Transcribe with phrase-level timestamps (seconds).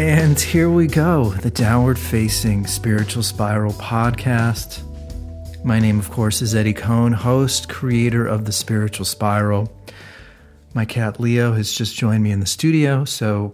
[0.00, 4.82] And here we go, the Downward Facing Spiritual Spiral podcast.
[5.62, 9.70] My name, of course, is Eddie Cohn, host, creator of the Spiritual Spiral.
[10.72, 13.52] My cat Leo has just joined me in the studio, so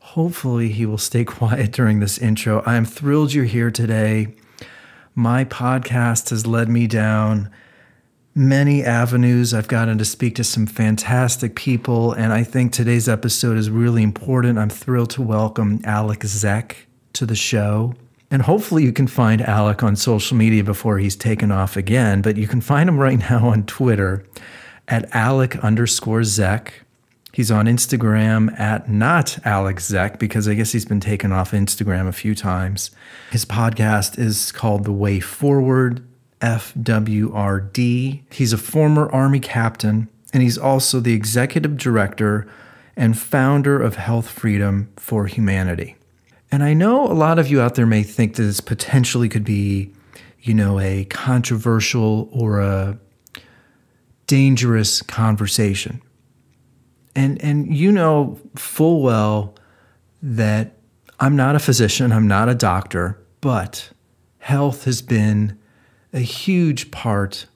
[0.00, 2.62] hopefully he will stay quiet during this intro.
[2.66, 4.36] I am thrilled you're here today.
[5.14, 7.50] My podcast has led me down
[8.38, 9.52] many avenues.
[9.52, 14.04] I've gotten to speak to some fantastic people, and I think today's episode is really
[14.04, 14.58] important.
[14.58, 16.76] I'm thrilled to welcome Alec Zeck
[17.14, 17.94] to the show.
[18.30, 22.36] And hopefully, you can find Alec on social media before he's taken off again, but
[22.36, 24.24] you can find him right now on Twitter
[24.86, 26.70] at Alec underscore Zeck.
[27.32, 32.06] He's on Instagram at not Alec Zeck because I guess he's been taken off Instagram
[32.06, 32.90] a few times.
[33.32, 36.07] His podcast is called The Way Forward.
[36.40, 38.22] FWRD.
[38.30, 42.46] He's a former Army captain, and he's also the executive director
[42.96, 45.96] and founder of Health Freedom for Humanity.
[46.50, 49.44] And I know a lot of you out there may think that this potentially could
[49.44, 49.92] be,
[50.40, 52.98] you know, a controversial or a
[54.26, 56.00] dangerous conversation.
[57.14, 59.54] And and you know full well
[60.22, 60.76] that
[61.20, 63.90] I'm not a physician, I'm not a doctor, but
[64.38, 65.58] health has been
[66.12, 67.46] a huge part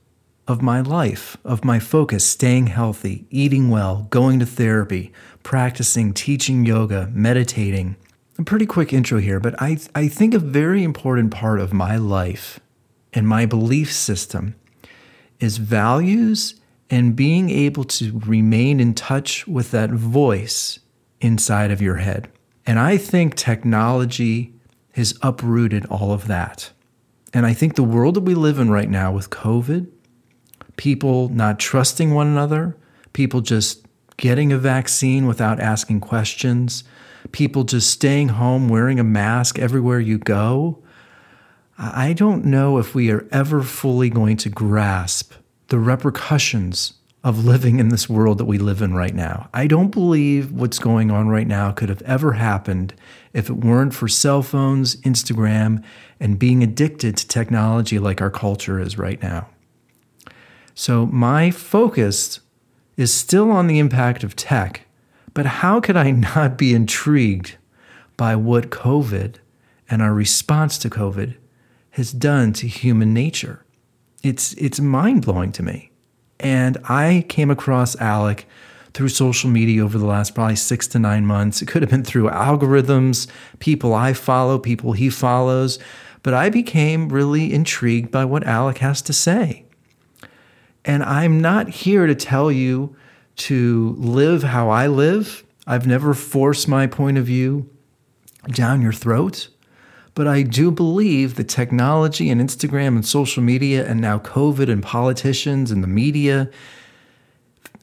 [0.48, 6.64] of my life, of my focus, staying healthy, eating well, going to therapy, practicing, teaching
[6.64, 7.96] yoga, meditating.
[8.38, 11.96] A pretty quick intro here, but I, I think a very important part of my
[11.96, 12.60] life
[13.12, 14.54] and my belief system
[15.38, 16.54] is values
[16.90, 20.78] and being able to remain in touch with that voice
[21.20, 22.28] inside of your head.
[22.66, 24.52] And I think technology
[24.94, 26.70] has uprooted all of that.
[27.32, 29.88] And I think the world that we live in right now with COVID,
[30.76, 32.76] people not trusting one another,
[33.12, 36.84] people just getting a vaccine without asking questions,
[37.32, 40.82] people just staying home wearing a mask everywhere you go.
[41.78, 45.32] I don't know if we are ever fully going to grasp
[45.68, 46.94] the repercussions
[47.24, 49.48] of living in this world that we live in right now.
[49.54, 52.94] I don't believe what's going on right now could have ever happened
[53.32, 55.84] if it weren't for cell phones, Instagram,
[56.18, 59.48] and being addicted to technology like our culture is right now.
[60.74, 62.40] So, my focus
[62.96, 64.86] is still on the impact of tech,
[65.32, 67.56] but how could I not be intrigued
[68.16, 69.36] by what COVID
[69.88, 71.36] and our response to COVID
[71.90, 73.64] has done to human nature?
[74.22, 75.91] It's, it's mind blowing to me.
[76.42, 78.46] And I came across Alec
[78.92, 81.62] through social media over the last probably six to nine months.
[81.62, 83.26] It could have been through algorithms,
[83.58, 85.78] people I follow, people he follows.
[86.22, 89.64] But I became really intrigued by what Alec has to say.
[90.84, 92.96] And I'm not here to tell you
[93.36, 95.44] to live how I live.
[95.66, 97.70] I've never forced my point of view
[98.48, 99.48] down your throat.
[100.14, 104.82] But I do believe that technology and Instagram and social media and now COVID and
[104.82, 106.50] politicians and the media,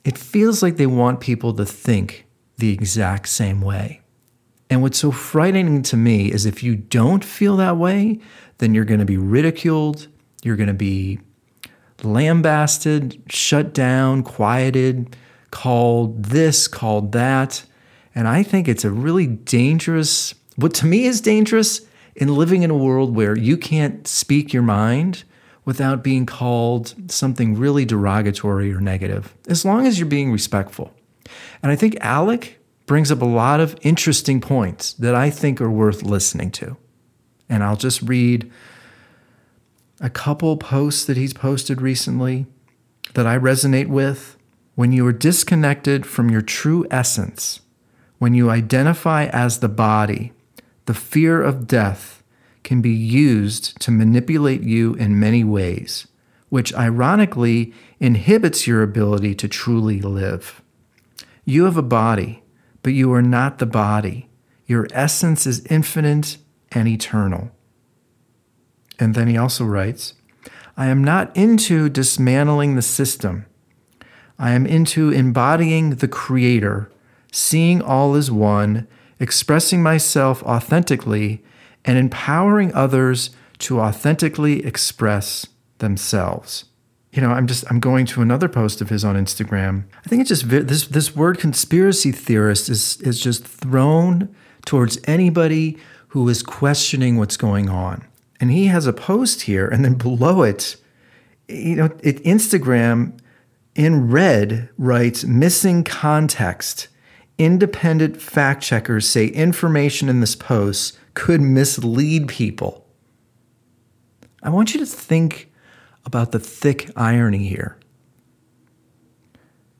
[0.05, 4.01] it feels like they want people to think the exact same way.
[4.69, 8.19] And what's so frightening to me is if you don't feel that way,
[8.59, 10.07] then you're going to be ridiculed,
[10.43, 11.19] you're going to be
[12.03, 15.15] lambasted, shut down, quieted,
[15.49, 17.63] called this, called that.
[18.13, 21.81] And I think it's a really dangerous, what to me is dangerous
[22.19, 25.23] in living in a world where you can't speak your mind
[25.63, 30.93] without being called something really derogatory or negative, as long as you're being respectful.
[31.63, 35.71] And I think Alec brings up a lot of interesting points that I think are
[35.71, 36.75] worth listening to.
[37.47, 38.51] And I'll just read
[40.01, 42.47] a couple posts that he's posted recently
[43.13, 44.35] that I resonate with.
[44.75, 47.59] When you are disconnected from your true essence,
[48.17, 50.33] when you identify as the body
[50.89, 52.23] the fear of death
[52.63, 56.07] can be used to manipulate you in many ways,
[56.49, 60.63] which ironically inhibits your ability to truly live.
[61.45, 62.41] You have a body,
[62.81, 64.29] but you are not the body.
[64.65, 66.39] Your essence is infinite
[66.71, 67.51] and eternal.
[68.97, 70.15] And then he also writes,
[70.75, 73.45] I am not into dismantling the system.
[74.39, 76.91] I am into embodying the Creator,
[77.31, 78.87] seeing all as one,
[79.19, 81.43] expressing myself authentically,
[81.85, 85.47] and empowering others to authentically express
[85.79, 86.65] themselves.
[87.11, 89.85] You know, I'm just I'm going to another post of his on Instagram.
[90.05, 94.33] I think it's just this this word conspiracy theorist is is just thrown
[94.65, 95.77] towards anybody
[96.09, 98.05] who is questioning what's going on.
[98.39, 100.77] And he has a post here, and then below it,
[101.47, 103.19] you know, it Instagram
[103.75, 106.89] in red writes missing context
[107.39, 112.85] independent fact checkers say information in this post could mislead people.
[114.43, 115.51] I want you to think
[116.05, 117.77] about the thick irony here.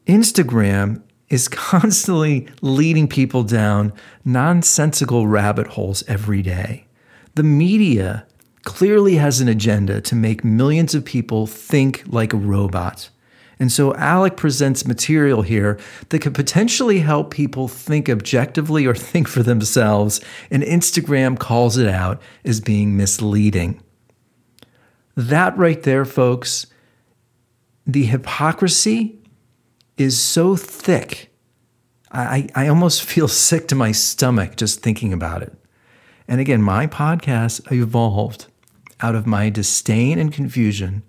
[0.08, 3.94] Instagram is constantly leading people down
[4.26, 6.88] nonsensical rabbit holes every day.
[7.36, 8.26] The media
[8.64, 13.10] clearly has an agenda to make millions of people think like a robot.
[13.60, 15.78] And so Alec presents material here
[16.10, 21.88] that could potentially help people think objectively or think for themselves, and Instagram calls it
[21.88, 23.82] out as being misleading.
[25.16, 26.68] That right there, folks,
[27.86, 29.20] the hypocrisy
[29.98, 31.34] is so thick.
[32.12, 35.54] I, I almost feel sick to my stomach just thinking about it.
[36.28, 38.46] And again, my podcast evolved
[39.02, 41.04] out of my disdain and confusion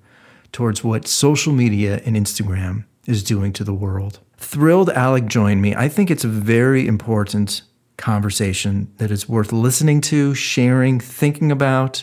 [0.52, 4.20] towards what social media and Instagram is doing to the world.
[4.36, 5.74] Thrilled Alec joined me.
[5.74, 7.62] I think it's a very important
[7.96, 12.02] conversation that is worth listening to, sharing, thinking about,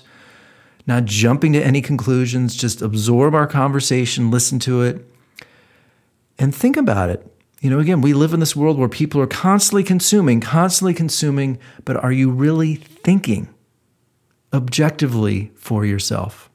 [0.86, 5.06] not jumping to any conclusions, just absorb our conversation, listen to it,
[6.40, 7.30] and think about it.
[7.62, 11.58] You know, again, we live in this world where people are constantly consuming, constantly consuming,
[11.84, 13.50] but are you really thinking
[14.54, 16.52] objectively for yourself?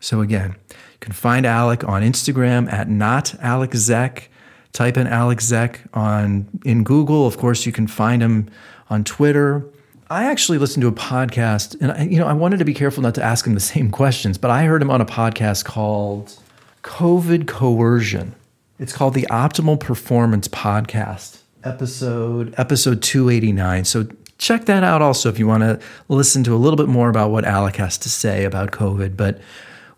[0.00, 0.56] So, again,
[1.00, 4.24] can find Alec on Instagram at not Alec Zeck.
[4.72, 7.26] Type in Alec Zeck on in Google.
[7.26, 8.48] Of course, you can find him
[8.88, 9.64] on Twitter.
[10.10, 13.02] I actually listened to a podcast, and I, you know, I wanted to be careful
[13.02, 16.36] not to ask him the same questions, but I heard him on a podcast called
[16.82, 18.34] COVID Coercion.
[18.78, 23.84] It's called the Optimal Performance Podcast, episode episode 289.
[23.84, 24.08] So
[24.38, 27.30] check that out also if you want to listen to a little bit more about
[27.30, 29.16] what Alec has to say about COVID.
[29.16, 29.40] But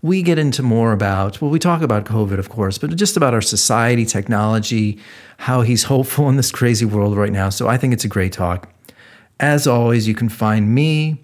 [0.02, 3.34] we get into more about, well, we talk about COVID, of course, but just about
[3.34, 4.99] our society, technology,
[5.38, 7.49] how he's hopeful in this crazy world right now.
[7.49, 8.69] So I think it's a great talk.
[9.38, 11.22] As always, you can find me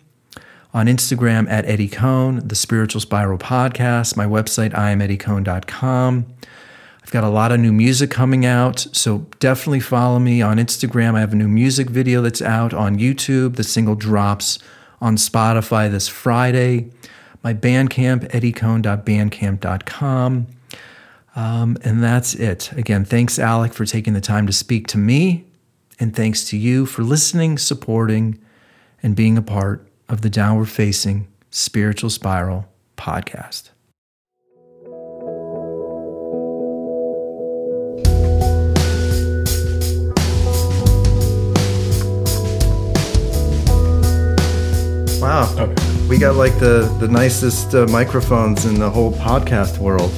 [0.72, 6.26] on Instagram at Eddie Cohn, the Spiritual Spiral Podcast, my website, IamEddieCohn.com.
[7.02, 11.14] I've got a lot of new music coming out, so definitely follow me on Instagram.
[11.14, 13.56] I have a new music video that's out on YouTube.
[13.56, 14.58] The single drops
[15.00, 16.90] on Spotify this Friday.
[17.48, 20.46] My Bandcamp, eddiecohn.bandcamp.com.
[21.34, 22.70] Um, and that's it.
[22.72, 25.46] Again, thanks, Alec, for taking the time to speak to me.
[25.98, 28.38] And thanks to you for listening, supporting,
[29.02, 32.68] and being a part of the Downward Facing Spiritual Spiral
[32.98, 33.70] podcast.
[45.22, 45.54] Wow.
[45.58, 45.87] Okay.
[46.08, 50.10] We got like the, the nicest uh, microphones in the whole podcast world.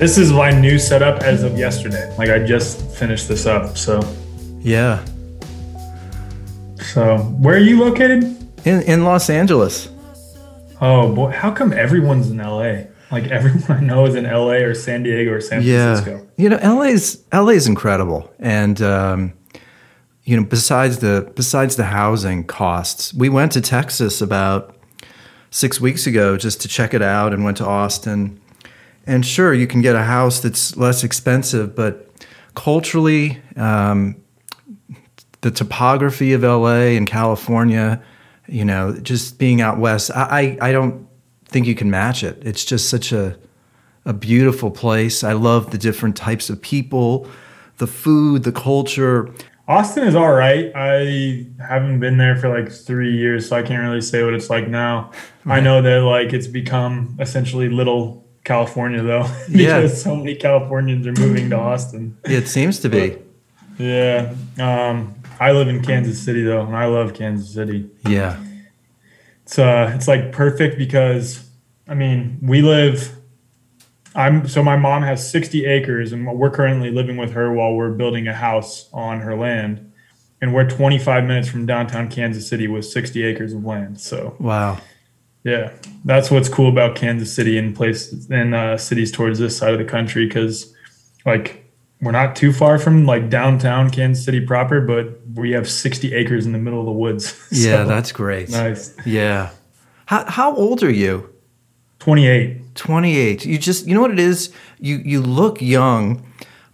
[0.00, 2.12] This is my new setup as of yesterday.
[2.18, 3.78] Like I just finished this up.
[3.78, 4.00] So,
[4.58, 5.04] yeah.
[6.80, 8.24] So, where are you located?
[8.64, 9.88] In, in Los Angeles.
[10.80, 11.30] Oh, boy.
[11.30, 12.86] How come everyone's in LA?
[13.12, 15.94] Like everyone I know is in LA or San Diego or San yeah.
[15.94, 16.28] Francisco.
[16.36, 18.28] You know, LA's LA's incredible.
[18.40, 19.32] And, um,
[20.30, 24.76] you know, besides the besides the housing costs, we went to Texas about
[25.50, 28.40] six weeks ago just to check it out, and went to Austin.
[29.08, 32.08] And sure, you can get a house that's less expensive, but
[32.54, 34.22] culturally, um,
[35.40, 38.00] the topography of LA and California,
[38.46, 41.08] you know, just being out west, I, I, I don't
[41.46, 42.40] think you can match it.
[42.42, 43.36] It's just such a
[44.04, 45.24] a beautiful place.
[45.24, 47.26] I love the different types of people,
[47.78, 49.28] the food, the culture.
[49.70, 50.72] Austin is all right.
[50.74, 54.50] I haven't been there for like three years, so I can't really say what it's
[54.50, 55.12] like now.
[55.44, 55.58] Right.
[55.58, 59.86] I know that like it's become essentially little California though, because yeah.
[59.86, 62.18] so many Californians are moving to Austin.
[62.24, 63.10] It seems to be.
[63.10, 63.22] But,
[63.78, 64.34] yeah.
[64.58, 67.88] Um, I live in Kansas City though, and I love Kansas City.
[68.08, 68.42] Yeah.
[69.44, 71.48] It's uh, it's like perfect because
[71.86, 73.16] I mean we live
[74.14, 77.90] I'm so my mom has 60 acres and we're currently living with her while we're
[77.90, 79.92] building a house on her land.
[80.42, 84.00] And we're 25 minutes from downtown Kansas City with 60 acres of land.
[84.00, 84.78] So wow.
[85.44, 85.72] Yeah.
[86.04, 89.78] That's what's cool about Kansas City and places and uh, cities towards this side of
[89.78, 90.74] the country cuz
[91.24, 96.14] like we're not too far from like downtown Kansas City proper, but we have 60
[96.14, 97.32] acres in the middle of the woods.
[97.50, 98.48] so, yeah, that's great.
[98.48, 98.94] Nice.
[99.04, 99.50] Yeah.
[100.06, 101.28] How how old are you?
[102.00, 102.69] 28.
[102.80, 103.44] 28.
[103.44, 104.52] You just, you know what it is?
[104.78, 106.26] You, you look young,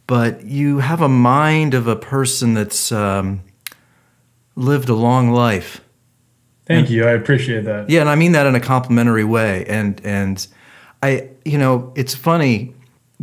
[0.06, 3.42] but you have a mind of a person that's um,
[4.54, 5.80] lived a long life.
[6.64, 7.06] Thank and, you.
[7.06, 7.90] I appreciate that.
[7.90, 9.64] Yeah, and I mean that in a complimentary way.
[9.66, 10.46] And and
[11.02, 12.72] I, you know, it's funny.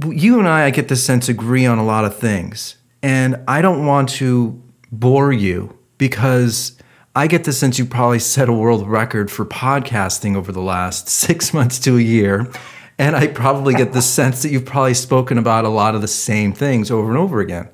[0.05, 3.61] You and I, I get the sense agree on a lot of things, And I
[3.61, 4.61] don't want to
[4.91, 6.77] bore you because
[7.15, 11.07] I get the sense you probably set a world record for podcasting over the last
[11.09, 12.51] six months to a year.
[12.97, 16.07] And I probably get the sense that you've probably spoken about a lot of the
[16.07, 17.69] same things over and over again.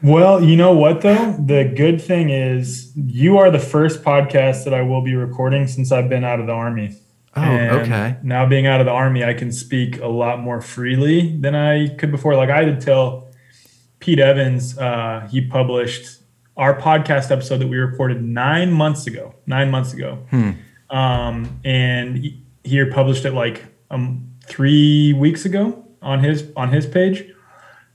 [0.00, 1.32] Well, you know what, though?
[1.32, 5.90] The good thing is you are the first podcast that I will be recording since
[5.90, 6.96] I've been out of the Army.
[7.36, 8.16] Oh, and okay.
[8.22, 11.88] Now being out of the Army, I can speak a lot more freely than I
[11.96, 12.36] could before.
[12.36, 13.28] Like I had to tell
[13.98, 16.17] Pete Evans, uh, he published
[16.58, 19.34] our podcast episode that we recorded nine months ago.
[19.46, 20.26] Nine months ago.
[20.30, 20.50] Hmm.
[20.90, 26.86] Um, and he, he published it like um, three weeks ago on his on his
[26.86, 27.24] page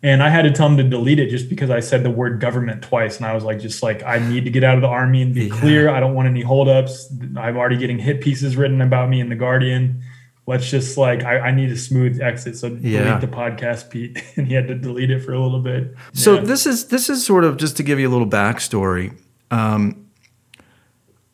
[0.04, 2.42] and I had to tell him to delete it just because I said the word
[2.42, 3.18] government twice.
[3.18, 5.34] And I was like, just like, I need to get out of the army and
[5.34, 5.56] be yeah.
[5.56, 5.90] clear.
[5.90, 7.10] I don't want any holdups.
[7.38, 10.04] I'm already getting hit pieces written about me in the Guardian.
[10.46, 12.58] Let's just like, I, I need a smooth exit.
[12.58, 13.04] So yeah.
[13.04, 14.22] delete the podcast, Pete.
[14.36, 15.96] And he had to delete it for a little bit.
[16.14, 19.18] So this is, this is sort of just to give you a little backstory.
[19.52, 20.08] Um,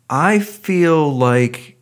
[0.09, 1.77] I feel like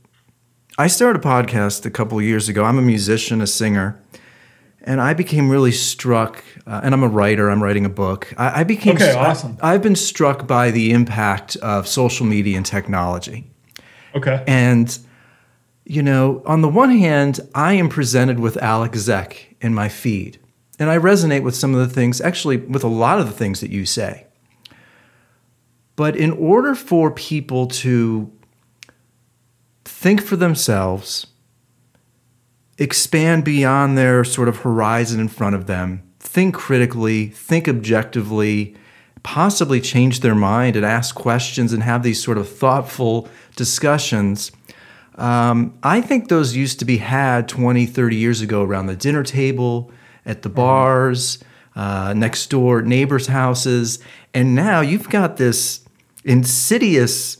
[0.77, 2.63] I started a podcast a couple years ago.
[2.63, 4.01] I'm a musician, a singer
[4.88, 6.43] and I became really struck.
[6.65, 7.50] Uh, and I'm a writer.
[7.50, 8.34] I'm writing a book.
[8.38, 9.13] I, I became okay.
[9.13, 9.57] Awesome.
[9.62, 13.46] I, I've been struck by the impact of social media and technology.
[14.15, 14.43] Okay.
[14.48, 14.98] And
[15.89, 20.38] you know, on the one hand, I am presented with Alec Zeck in my feed,
[20.77, 23.62] and I resonate with some of the things, actually, with a lot of the things
[23.62, 24.27] that you say.
[25.96, 28.32] But in order for people to
[29.86, 31.27] think for themselves
[32.77, 38.75] expand beyond their sort of horizon in front of them, think critically, think objectively,
[39.24, 44.51] possibly change their mind and ask questions and have these sort of thoughtful discussions.
[45.18, 49.24] Um, I think those used to be had 20, 30 years ago around the dinner
[49.24, 49.92] table,
[50.26, 51.40] at the bars,
[51.76, 54.00] uh, next door neighbors' houses.
[54.34, 55.86] And now you've got this
[56.24, 57.38] insidious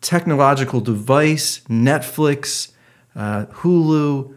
[0.00, 2.72] technological device, Netflix,
[3.14, 4.36] uh, Hulu.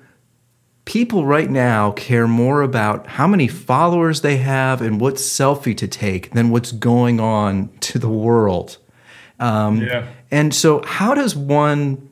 [0.86, 5.88] People right now care more about how many followers they have and what selfie to
[5.88, 8.78] take than what's going on to the world.
[9.40, 10.08] Um, yeah.
[10.30, 12.10] And so, how does one?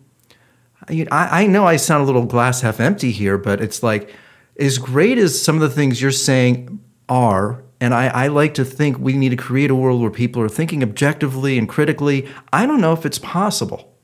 [0.89, 4.13] I, I know I sound a little glass half empty here, but it's like
[4.59, 8.65] as great as some of the things you're saying are, and I, I, like to
[8.65, 12.29] think we need to create a world where people are thinking objectively and critically.
[12.53, 13.95] I don't know if it's possible.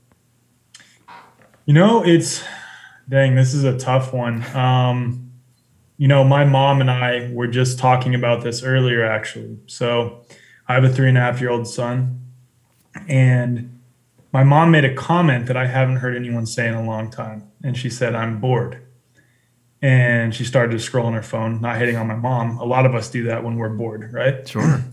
[1.65, 2.43] You know, it's
[3.07, 4.43] dang, this is a tough one.
[4.55, 5.31] Um,
[5.97, 9.57] you know, my mom and I were just talking about this earlier, actually.
[9.67, 10.25] So
[10.67, 12.21] I have a three and a half year old son,
[13.07, 13.76] and
[14.31, 17.49] my mom made a comment that I haven't heard anyone say in a long time.
[17.63, 18.83] And she said, I'm bored.
[19.81, 22.57] And she started to scroll on her phone, not hitting on my mom.
[22.57, 24.47] A lot of us do that when we're bored, right?
[24.47, 24.83] Sure.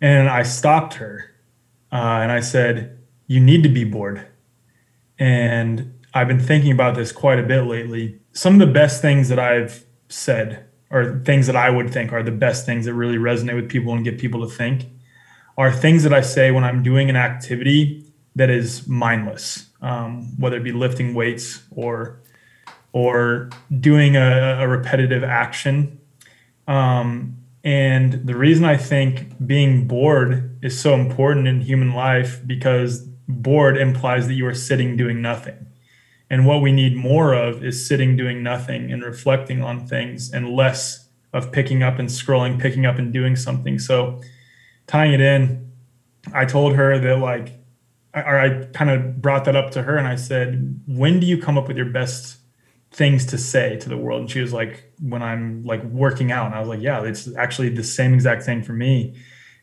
[0.00, 1.30] And I stopped her
[1.90, 4.26] uh, and I said, You need to be bored.
[5.18, 8.20] And I've been thinking about this quite a bit lately.
[8.32, 12.22] Some of the best things that I've said, or things that I would think are
[12.22, 14.86] the best things that really resonate with people and get people to think,
[15.56, 18.07] are things that I say when I'm doing an activity
[18.38, 22.20] that is mindless, um, whether it be lifting weights or
[22.92, 26.00] or doing a, a repetitive action.
[26.66, 33.06] Um, and the reason I think being bored is so important in human life because
[33.28, 35.66] bored implies that you are sitting doing nothing.
[36.30, 40.50] And what we need more of is sitting doing nothing and reflecting on things and
[40.50, 43.78] less of picking up and scrolling, picking up and doing something.
[43.78, 44.20] So
[44.86, 45.70] tying it in,
[46.32, 47.57] I told her that like,
[48.20, 51.38] or I kind of brought that up to her and I said, when do you
[51.38, 52.38] come up with your best
[52.90, 54.20] things to say to the world?
[54.20, 56.46] And she was like, when I'm like working out.
[56.46, 59.14] And I was like, yeah, it's actually the same exact thing for me.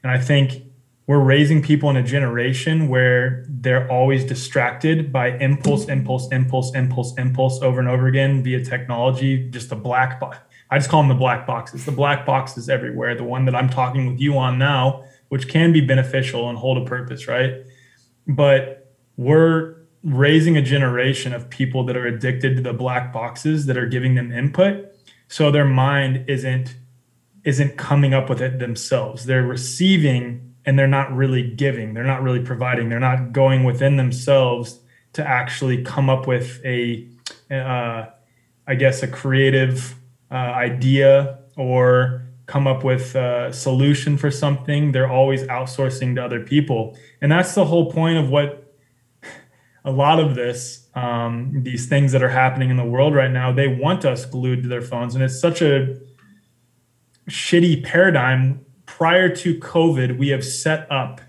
[0.04, 0.64] And I think
[1.08, 7.14] we're raising people in a generation where they're always distracted by impulse, impulse, impulse, impulse,
[7.18, 10.38] impulse over and over again via technology, just a black box.
[10.72, 11.86] I just call them the black boxes.
[11.86, 13.16] The black boxes everywhere.
[13.16, 16.80] The one that I'm talking with you on now, which can be beneficial and hold
[16.80, 17.54] a purpose, right?
[18.28, 23.78] But we're raising a generation of people that are addicted to the black boxes that
[23.78, 24.94] are giving them input.
[25.28, 26.76] So their mind isn't
[27.44, 29.26] isn't coming up with it themselves.
[29.26, 33.98] They're receiving and they're not really giving they're not really providing they're not going within
[33.98, 34.80] themselves
[35.14, 37.08] to actually come up with a
[37.52, 38.06] uh,
[38.68, 39.96] i guess a creative
[40.32, 46.40] uh, idea or come up with a solution for something they're always outsourcing to other
[46.40, 48.74] people and that's the whole point of what
[49.84, 53.52] a lot of this um, these things that are happening in the world right now
[53.52, 55.98] they want us glued to their phones and it's such a
[57.30, 61.22] shitty paradigm prior to COVID, we have set up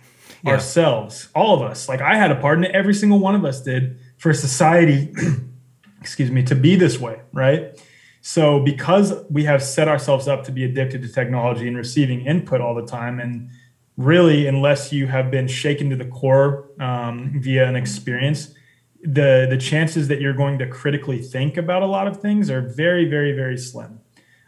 [0.43, 0.53] yeah.
[0.53, 1.89] ourselves, all of us.
[1.89, 5.13] Like I had a part in it, every single one of us did for society,
[6.01, 7.81] excuse me, to be this way, right?
[8.29, 12.61] So because we have set ourselves up to be addicted to technology and receiving input
[12.61, 13.51] all the time, and
[13.97, 18.53] really, unless you have been shaken to the core um, via an experience,
[19.01, 22.63] the the chances that you're going to critically think about a lot of things are
[22.63, 24.01] very, very, very slim,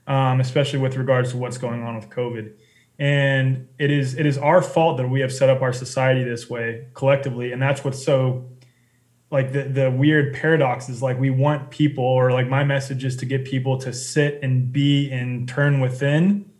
[0.08, 2.54] um, especially with regards to what's going on with COVID.
[2.98, 6.50] And it is it is our fault that we have set up our society this
[6.50, 8.50] way collectively and that's what's so
[9.30, 13.16] like the the weird paradox is like we want people or like my message is
[13.16, 16.50] to get people to sit and be and turn within.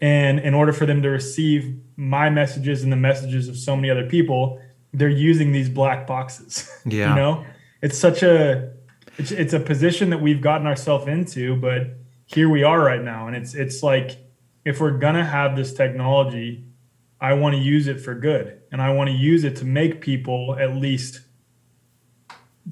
[0.00, 3.90] And in order for them to receive my messages and the messages of so many
[3.90, 4.60] other people
[4.92, 7.10] they're using these black boxes yeah.
[7.10, 7.44] you know?
[7.82, 8.72] It's such a
[9.18, 13.26] it's, it's a position that we've gotten ourselves into but here we are right now.
[13.26, 14.18] And it's it's like
[14.64, 16.64] if we're going to have this technology,
[17.20, 18.60] I want to use it for good.
[18.72, 21.20] And I want to use it to make people at least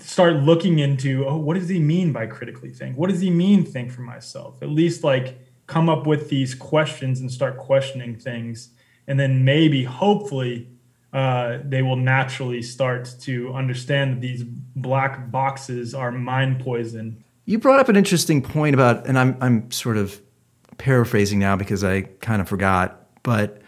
[0.00, 2.96] start looking into, oh, what does he mean by critically think?
[2.96, 4.62] What does he mean think for myself?
[4.62, 8.70] At least like come up with these questions and start questioning things.
[9.06, 10.68] And then maybe, hopefully,
[11.12, 17.22] uh, they will naturally start to understand that these black boxes are mind poison.
[17.44, 20.20] You brought up an interesting point about, and I'm, I'm sort of
[20.78, 23.60] paraphrasing now because I kind of forgot, but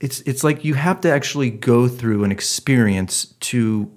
[0.00, 3.90] it's it's like you have to actually go through an experience to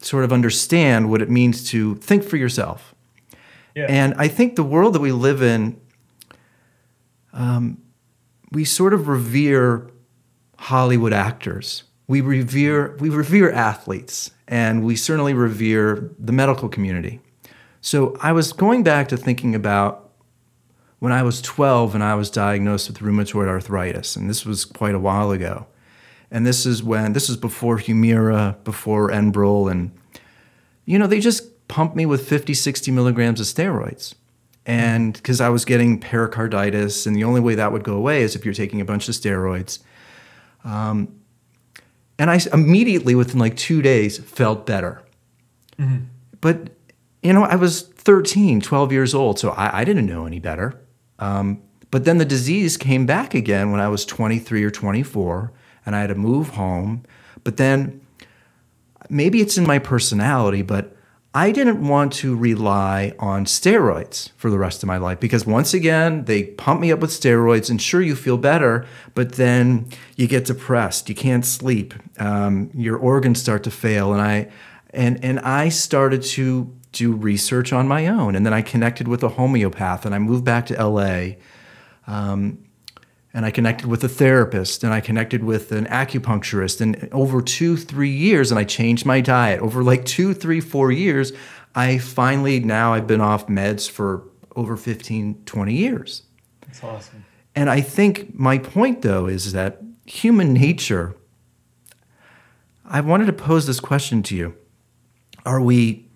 [0.00, 2.94] sort of understand what it means to think for yourself.
[3.74, 3.86] Yeah.
[3.88, 5.80] And I think the world that we live in,
[7.32, 7.80] um,
[8.50, 9.90] we sort of revere
[10.58, 11.84] Hollywood actors.
[12.08, 17.20] We revere we revere athletes, and we certainly revere the medical community.
[17.80, 20.10] So I was going back to thinking about
[20.98, 24.94] when I was 12 and I was diagnosed with rheumatoid arthritis, and this was quite
[24.94, 25.66] a while ago.
[26.30, 29.90] And this is when this is before Humira, before Enbrel, and
[30.84, 34.14] you know they just pumped me with 50, 60 milligrams of steroids,
[34.64, 38.36] and because I was getting pericarditis, and the only way that would go away is
[38.36, 39.80] if you're taking a bunch of steroids.
[40.64, 41.20] Um,
[42.18, 45.02] and I immediately, within like two days, felt better.
[45.78, 46.04] Mm-hmm.
[46.40, 46.70] But
[47.22, 50.80] you know, I was 13, 12 years old, so I, I didn't know any better.
[51.18, 55.52] Um, but then the disease came back again when I was 23 or 24,
[55.90, 57.02] and I had to move home.
[57.42, 58.00] But then
[59.08, 60.94] maybe it's in my personality, but
[61.34, 65.74] I didn't want to rely on steroids for the rest of my life because once
[65.74, 70.28] again, they pump me up with steroids, and sure, you feel better, but then you
[70.28, 74.48] get depressed, you can't sleep, um, your organs start to fail, and I
[74.90, 78.36] and and I started to do research on my own.
[78.36, 81.34] And then I connected with a homeopath and I moved back to LA.
[82.06, 82.64] Um,
[83.32, 86.80] and I connected with a therapist and I connected with an acupuncturist.
[86.80, 89.60] And over two, three years, and I changed my diet.
[89.60, 91.32] Over like two, three, four years,
[91.74, 94.24] I finally now I've been off meds for
[94.56, 96.22] over 15, 20 years.
[96.62, 97.24] That's awesome.
[97.54, 101.14] And I think my point though is that human nature,
[102.84, 104.56] I wanted to pose this question to you.
[105.46, 106.08] Are we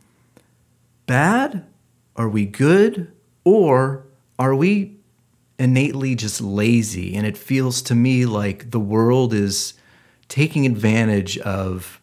[1.07, 1.65] bad?
[2.17, 3.13] Are we good?
[3.45, 4.07] Or
[4.39, 4.94] are we
[5.59, 7.15] innately just lazy?
[7.15, 9.75] And it feels to me like the world is
[10.29, 12.01] taking advantage of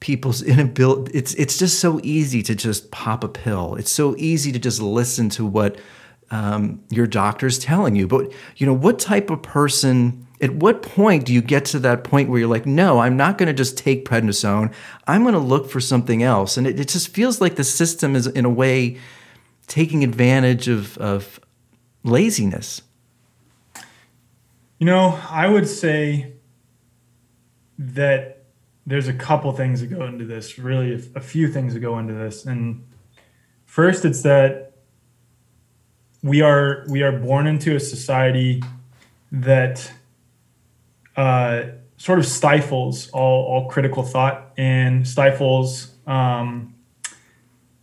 [0.00, 1.12] people's inability.
[1.12, 3.76] It's, it's just so easy to just pop a pill.
[3.76, 5.78] It's so easy to just listen to what
[6.30, 8.06] um, your doctor's telling you.
[8.06, 12.02] But, you know, what type of person at what point do you get to that
[12.02, 14.74] point where you're like, no, I'm not going to just take prednisone.
[15.06, 16.56] I'm going to look for something else.
[16.56, 18.98] And it, it, just feels like the system is, in a way,
[19.68, 21.38] taking advantage of, of
[22.02, 22.82] laziness.
[24.78, 26.32] You know, I would say
[27.78, 28.44] that
[28.86, 32.14] there's a couple things that go into this, really, a few things that go into
[32.14, 32.44] this.
[32.46, 32.84] And
[33.66, 34.72] first, it's that
[36.22, 38.62] we are we are born into a society
[39.30, 39.92] that
[41.16, 41.62] uh,
[41.96, 46.71] sort of stifles all, all critical thought and stifles, um,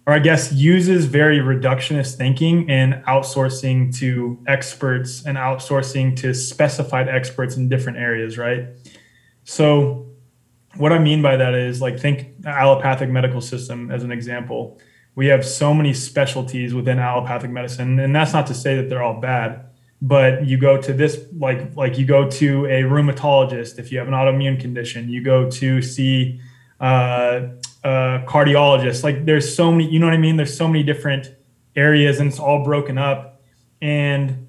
[0.09, 7.07] or I guess uses very reductionist thinking and outsourcing to experts and outsourcing to specified
[7.07, 8.69] experts in different areas, right?
[9.43, 10.07] So,
[10.77, 14.79] what I mean by that is like think allopathic medical system as an example.
[15.13, 19.03] We have so many specialties within allopathic medicine, and that's not to say that they're
[19.03, 19.67] all bad
[20.01, 24.07] but you go to this like like you go to a rheumatologist if you have
[24.07, 26.39] an autoimmune condition you go to see
[26.79, 27.49] uh,
[27.83, 30.35] Uh, a cardiologist like there's so many you know what i mean?
[30.35, 31.33] There's so many different
[31.75, 33.41] areas and it's all broken up.
[33.81, 34.47] And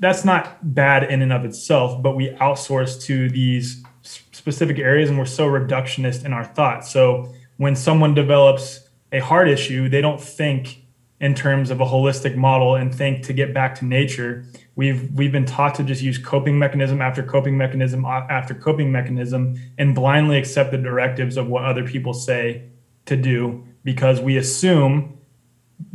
[0.00, 5.18] that's not bad in and of itself, but we outsource to these specific areas and
[5.18, 6.90] we're so reductionist in our thoughts.
[6.90, 10.82] So when someone develops a heart issue, they don't think
[11.20, 14.44] in terms of a holistic model and think to get back to nature.
[14.76, 19.60] We've we've been taught to just use coping mechanism after coping mechanism after coping mechanism
[19.78, 22.68] and blindly accept the directives of what other people say
[23.06, 25.18] to do because we assume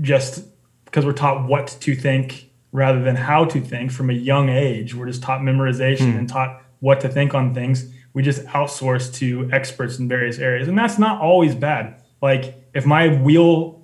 [0.01, 0.45] just
[0.85, 4.95] because we're taught what to think rather than how to think from a young age.
[4.95, 6.17] We're just taught memorization hmm.
[6.17, 7.89] and taught what to think on things.
[8.13, 10.67] We just outsource to experts in various areas.
[10.67, 12.01] And that's not always bad.
[12.21, 13.82] Like if my wheel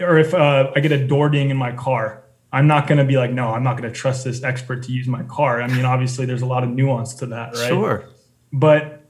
[0.00, 3.04] or if uh, I get a door ding in my car, I'm not going to
[3.04, 5.60] be like, no, I'm not going to trust this expert to use my car.
[5.60, 7.68] I mean, obviously, there's a lot of nuance to that, right?
[7.68, 8.08] Sure.
[8.52, 9.02] But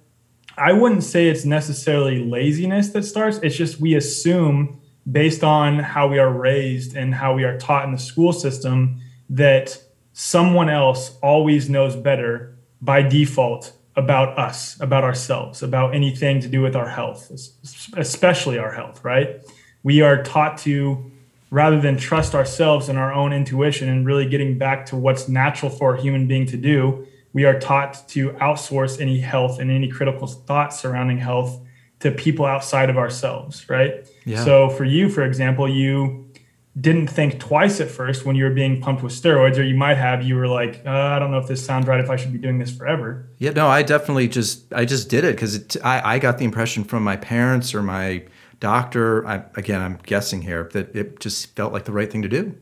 [0.56, 3.38] I wouldn't say it's necessarily laziness that starts.
[3.42, 7.84] It's just we assume, based on how we are raised and how we are taught
[7.84, 9.78] in the school system, that
[10.12, 16.60] someone else always knows better by default about us, about ourselves, about anything to do
[16.62, 17.30] with our health,
[17.96, 19.42] especially our health, right?
[19.86, 21.12] We are taught to,
[21.52, 25.70] rather than trust ourselves and our own intuition and really getting back to what's natural
[25.70, 29.86] for a human being to do, we are taught to outsource any health and any
[29.86, 31.60] critical thoughts surrounding health
[32.00, 34.08] to people outside of ourselves, right?
[34.24, 34.44] Yeah.
[34.44, 36.32] So for you, for example, you
[36.80, 39.98] didn't think twice at first when you were being pumped with steroids, or you might
[39.98, 40.24] have.
[40.24, 42.00] You were like, uh, I don't know if this sounds right.
[42.00, 43.28] If I should be doing this forever.
[43.38, 46.82] Yeah, no, I definitely just I just did it because I, I got the impression
[46.82, 48.24] from my parents or my
[48.60, 49.26] doctor.
[49.26, 52.56] I, again, I'm guessing here that it just felt like the right thing to do.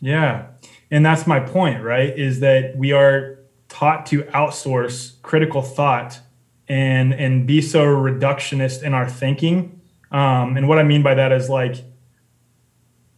[0.00, 0.46] Yeah,
[0.90, 1.82] and that's my point.
[1.82, 3.38] Right, is that we are
[3.68, 6.20] taught to outsource critical thought
[6.68, 9.80] and and be so reductionist in our thinking.
[10.10, 11.84] Um, and what I mean by that is like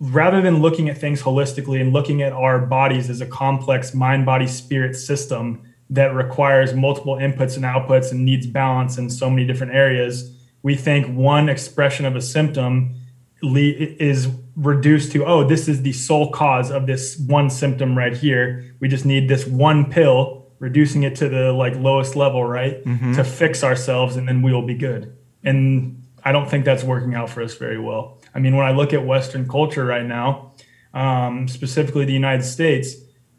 [0.01, 4.25] rather than looking at things holistically and looking at our bodies as a complex mind
[4.25, 9.47] body spirit system that requires multiple inputs and outputs and needs balance in so many
[9.47, 12.95] different areas we think one expression of a symptom
[13.43, 18.75] is reduced to oh this is the sole cause of this one symptom right here.
[18.81, 23.15] We just need this one pill reducing it to the like lowest level right mm-hmm.
[23.15, 25.17] to fix ourselves and then we'll be good.
[25.43, 28.19] And i don't think that's working out for us very well.
[28.35, 30.53] I mean, when I look at Western culture right now,
[30.93, 32.95] um, specifically the United States,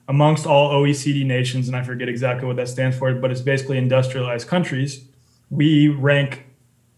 [0.07, 3.77] amongst all OECD nations, and I forget exactly what that stands for, but it's basically
[3.77, 5.05] industrialized countries,
[5.49, 6.45] we rank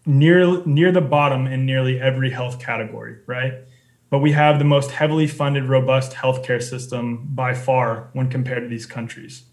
[0.06, 3.54] near near the bottom in nearly every health category, right?
[4.10, 8.68] But we have the most heavily funded, robust healthcare system by far when compared to
[8.68, 9.44] these countries.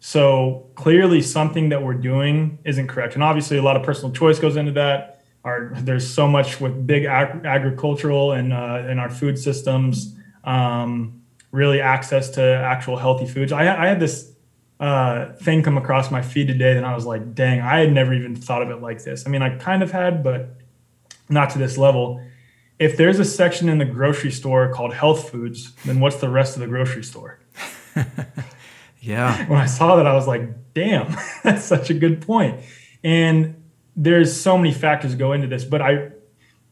[0.00, 4.38] So clearly, something that we're doing isn't correct, and obviously, a lot of personal choice
[4.38, 5.16] goes into that
[5.46, 10.14] our there's so much with big ag- agricultural and uh, in our food systems
[10.44, 14.32] um, really access to actual healthy foods i, I had this
[14.78, 18.12] uh, thing come across my feed today and i was like dang i had never
[18.12, 19.26] even thought of it like this.
[19.26, 20.56] I mean i kind of had but
[21.28, 22.22] not to this level.
[22.78, 26.56] If there's a section in the grocery store called health foods then what's the rest
[26.56, 27.40] of the grocery store?
[29.06, 29.46] Yeah.
[29.48, 32.60] When i saw that i was like damn that's such a good point.
[33.02, 33.62] And
[33.94, 36.10] there's so many factors go into this, but I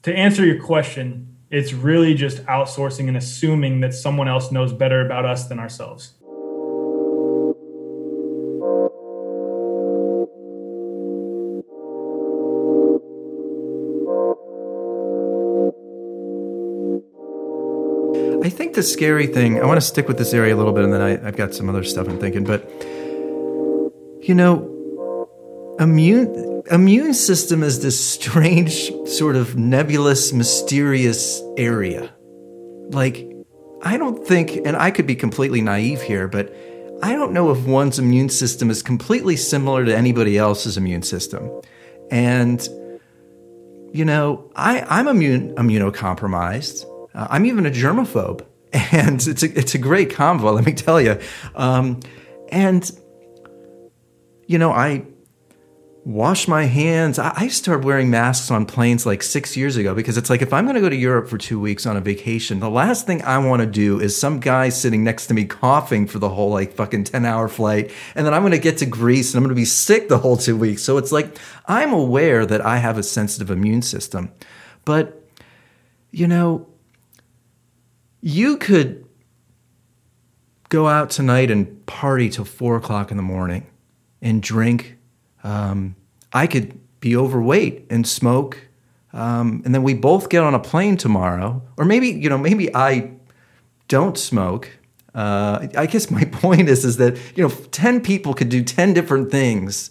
[0.02, 5.00] to answer your question, it's really just outsourcing and assuming that someone else knows better
[5.06, 6.12] about us than ourselves.
[18.74, 21.00] The scary thing, I want to stick with this area a little bit and then
[21.00, 22.68] I, have got some other stuff I'm thinking, but
[24.22, 24.70] you know,
[25.78, 32.12] immune immune system is this strange, sort of nebulous, mysterious area.
[32.90, 33.26] Like,
[33.82, 36.54] I don't think, and I could be completely naive here, but
[37.02, 41.50] I don't know if one's immune system is completely similar to anybody else's immune system.
[42.10, 42.66] And,
[43.92, 46.86] you know, I, I'm immune, immunocompromised.
[47.14, 48.46] Uh, I'm even a germaphobe.
[48.74, 51.18] And it's a, it's a great combo, let me tell you.
[51.54, 52.00] Um,
[52.48, 52.90] and,
[54.46, 55.04] you know, I,
[56.04, 57.18] wash my hands.
[57.18, 60.64] I, started wearing masks on planes like six years ago because it's like if I'm
[60.64, 63.38] going to go to Europe for two weeks on a vacation, the last thing I
[63.38, 66.74] want to do is some guy sitting next to me coughing for the whole like
[66.74, 67.90] fucking 10 hour flight.
[68.14, 70.18] And then I'm going to get to Greece and I'm going to be sick the
[70.18, 70.82] whole two weeks.
[70.82, 74.30] So it's like I'm aware that I have a sensitive immune system.
[74.84, 75.26] But,
[76.10, 76.66] you know,
[78.24, 79.04] you could
[80.70, 83.66] go out tonight and party till four o'clock in the morning
[84.22, 84.96] and drink
[85.44, 85.94] um,
[86.32, 88.66] I could be overweight and smoke.
[89.12, 92.74] Um, and then we both get on a plane tomorrow, or maybe, you know, maybe
[92.74, 93.12] I
[93.88, 94.70] don't smoke.
[95.14, 98.94] Uh, I guess my point is is that you know ten people could do ten
[98.94, 99.90] different things.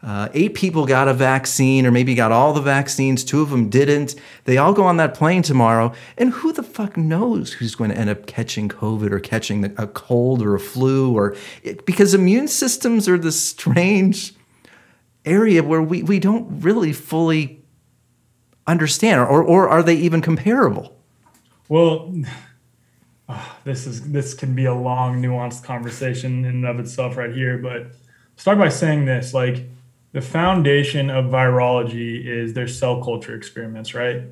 [0.00, 3.24] Uh, eight people got a vaccine, or maybe got all the vaccines.
[3.24, 4.14] Two of them didn't.
[4.44, 7.96] They all go on that plane tomorrow, and who the fuck knows who's going to
[7.96, 11.34] end up catching COVID or catching a cold or a flu, or
[11.84, 14.34] because immune systems are this strange
[15.24, 17.64] area where we, we don't really fully
[18.68, 20.96] understand, or, or are they even comparable?
[21.68, 22.14] Well,
[23.28, 27.32] oh, this is this can be a long, nuanced conversation in and of itself right
[27.32, 27.58] here.
[27.58, 27.88] But
[28.36, 29.64] start by saying this: like
[30.18, 34.22] the foundation of virology is their cell culture experiments, right?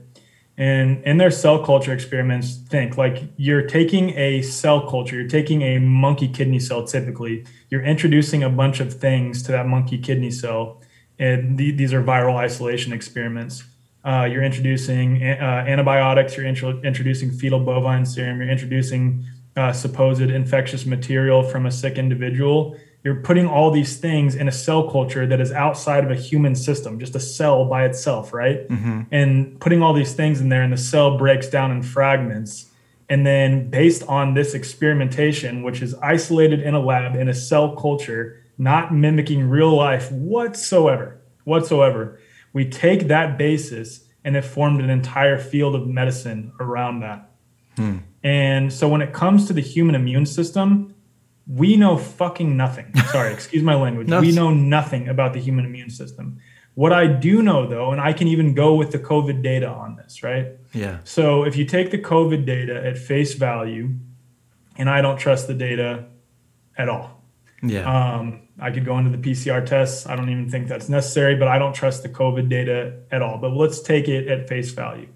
[0.56, 5.62] And in their cell culture experiments, think like you're taking a cell culture, you're taking
[5.62, 10.32] a monkey kidney cell typically, you're introducing a bunch of things to that monkey kidney
[10.32, 10.82] cell.
[11.20, 13.62] And th- these are viral isolation experiments.
[14.04, 19.24] Uh, you're introducing uh, antibiotics, you're intro- introducing fetal bovine serum, you're introducing
[19.56, 22.76] uh, supposed infectious material from a sick individual.
[23.06, 26.56] You're putting all these things in a cell culture that is outside of a human
[26.56, 28.68] system, just a cell by itself, right?
[28.68, 29.02] Mm-hmm.
[29.12, 32.68] And putting all these things in there, and the cell breaks down in fragments.
[33.08, 37.76] And then, based on this experimentation, which is isolated in a lab in a cell
[37.76, 42.18] culture, not mimicking real life whatsoever, whatsoever,
[42.52, 47.30] we take that basis and it formed an entire field of medicine around that.
[47.76, 47.98] Hmm.
[48.24, 50.95] And so when it comes to the human immune system,
[51.46, 52.92] we know fucking nothing.
[53.10, 54.08] Sorry, excuse my language.
[54.08, 54.20] no.
[54.20, 56.38] We know nothing about the human immune system.
[56.74, 59.96] What I do know though, and I can even go with the COVID data on
[59.96, 60.48] this, right?
[60.72, 60.98] Yeah.
[61.04, 63.94] So if you take the COVID data at face value,
[64.76, 66.06] and I don't trust the data
[66.76, 67.22] at all.
[67.62, 68.16] Yeah.
[68.16, 70.06] Um, I could go into the PCR tests.
[70.06, 73.38] I don't even think that's necessary, but I don't trust the COVID data at all.
[73.38, 75.08] But let's take it at face value.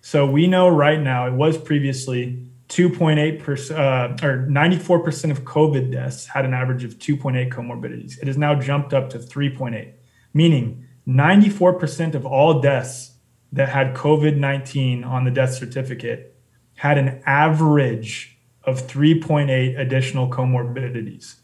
[0.00, 6.26] So we know right now, it was previously 2.8% uh, or 94% of COVID deaths
[6.26, 8.18] had an average of 2.8 comorbidities.
[8.18, 9.92] It has now jumped up to 3.8,
[10.32, 13.12] meaning 94% of all deaths
[13.52, 16.36] that had COVID 19 on the death certificate
[16.76, 21.36] had an average of 3.8 additional comorbidities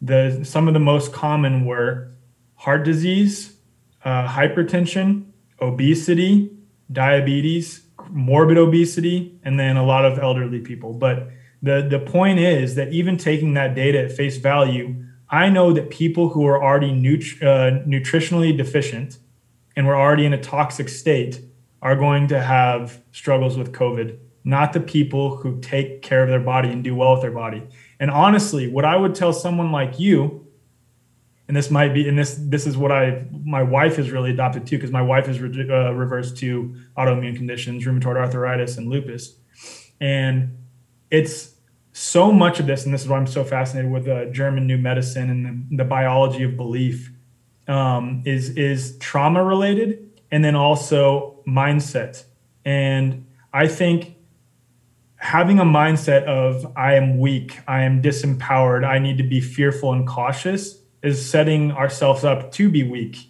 [0.00, 2.12] the some of the most common were
[2.54, 3.56] heart disease,
[4.04, 5.26] uh, hypertension,
[5.60, 6.56] obesity,
[6.90, 10.92] diabetes, morbid obesity, and then a lot of elderly people.
[10.92, 11.28] But
[11.62, 15.90] the the point is that even taking that data at face value, I know that
[15.90, 19.18] people who are already nut- uh, nutritionally deficient
[19.76, 21.40] and were already in a toxic state
[21.82, 26.40] are going to have struggles with COVID, not the people who take care of their
[26.40, 27.62] body and do well with their body.
[28.00, 30.47] And honestly, what I would tell someone like you,
[31.48, 34.66] and this might be, and this this is what I my wife has really adopted
[34.66, 39.34] too, because my wife is re- uh, reversed two autoimmune conditions, rheumatoid arthritis, and lupus,
[39.98, 40.58] and
[41.10, 41.54] it's
[41.92, 44.76] so much of this, and this is why I'm so fascinated with uh, German new
[44.76, 47.10] medicine and the, the biology of belief,
[47.66, 52.24] um, is is trauma related, and then also mindset,
[52.66, 54.16] and I think
[55.16, 59.92] having a mindset of I am weak, I am disempowered, I need to be fearful
[59.94, 63.28] and cautious is setting ourselves up to be weak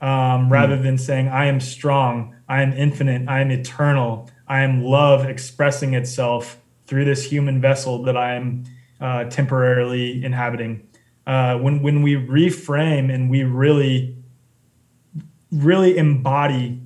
[0.00, 0.82] um, rather mm.
[0.82, 5.94] than saying I am strong, I am infinite, I am eternal, I am love expressing
[5.94, 8.64] itself through this human vessel that I am
[9.00, 10.86] uh, temporarily inhabiting.
[11.26, 14.16] Uh, when when we reframe and we really
[15.50, 16.80] really embody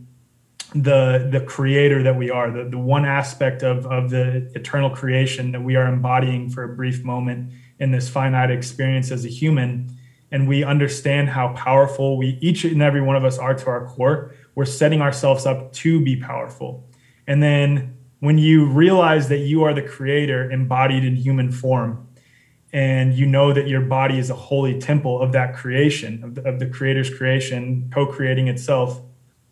[0.74, 5.52] the the creator that we are, the, the one aspect of, of the eternal creation
[5.52, 9.97] that we are embodying for a brief moment in this finite experience as a human,
[10.30, 13.86] and we understand how powerful we each and every one of us are to our
[13.86, 16.88] core, we're setting ourselves up to be powerful.
[17.26, 22.06] And then when you realize that you are the creator embodied in human form,
[22.70, 26.46] and you know that your body is a holy temple of that creation, of the,
[26.46, 29.00] of the creator's creation, co creating itself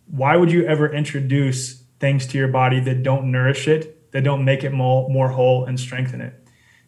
[0.06, 4.44] why would you ever introduce things to your body that don't nourish it, that don't
[4.44, 6.34] make it more, more whole and strengthen it?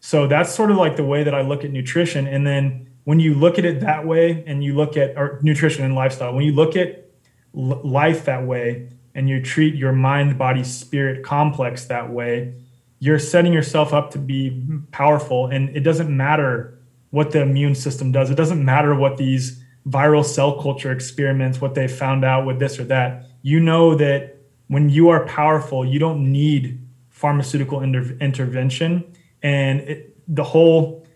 [0.00, 2.26] So that's sort of like the way that I look at nutrition.
[2.26, 5.82] And then when you look at it that way and you look at or nutrition
[5.82, 7.08] and lifestyle, when you look at
[7.56, 12.52] l- life that way and you treat your mind, body, spirit complex that way,
[12.98, 15.46] you're setting yourself up to be powerful.
[15.46, 20.22] And it doesn't matter what the immune system does, it doesn't matter what these viral
[20.22, 24.90] cell culture experiments, what they found out with this or that, you know that when
[24.90, 29.10] you are powerful, you don't need pharmaceutical inter- intervention.
[29.42, 31.06] And it, the whole,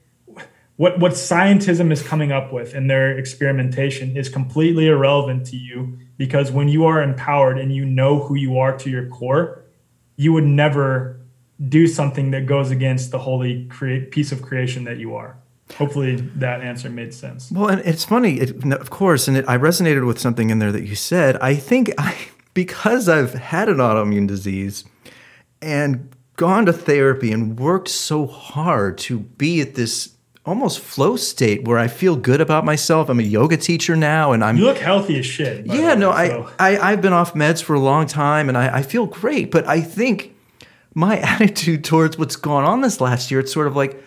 [0.77, 5.99] what, what scientism is coming up with in their experimentation is completely irrelevant to you
[6.17, 9.65] because when you are empowered and you know who you are to your core,
[10.17, 11.21] you would never
[11.69, 15.37] do something that goes against the holy create piece of creation that you are.
[15.77, 17.51] Hopefully that answer made sense.
[17.51, 20.73] Well, and it's funny, it, of course, and it, I resonated with something in there
[20.73, 21.37] that you said.
[21.37, 22.17] I think I,
[22.55, 24.85] because I've had an autoimmune disease
[25.61, 30.12] and gone to therapy and worked so hard to be at this
[30.45, 33.09] almost flow state where I feel good about myself.
[33.09, 35.67] I'm a yoga teacher now, and I'm you look healthy as shit.
[35.67, 36.51] Yeah, way, no, so.
[36.59, 39.51] I, I I've been off meds for a long time, and I, I feel great.
[39.51, 40.35] But I think
[40.95, 44.03] my attitude towards what's gone on this last year, it's sort of like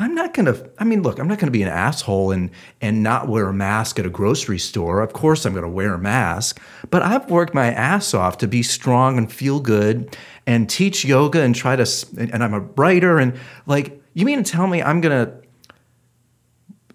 [0.00, 0.56] I'm not gonna.
[0.78, 3.98] I mean, look, I'm not gonna be an asshole and and not wear a mask
[3.98, 5.02] at a grocery store.
[5.02, 6.58] Of course, I'm gonna wear a mask.
[6.88, 11.42] But I've worked my ass off to be strong and feel good and teach yoga
[11.42, 11.86] and try to.
[12.16, 15.34] And I'm a writer and like, you mean to tell me I'm gonna,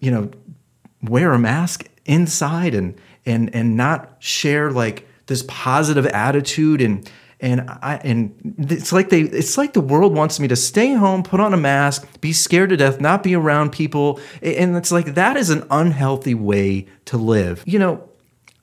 [0.06, 0.30] you know,
[1.02, 7.68] wear a mask inside and and and not share like this positive attitude and and
[7.68, 11.40] I and it's like they it's like the world wants me to stay home, put
[11.40, 15.38] on a mask, be scared to death, not be around people, and it's like that
[15.38, 17.64] is an unhealthy way to live.
[17.66, 18.08] You know,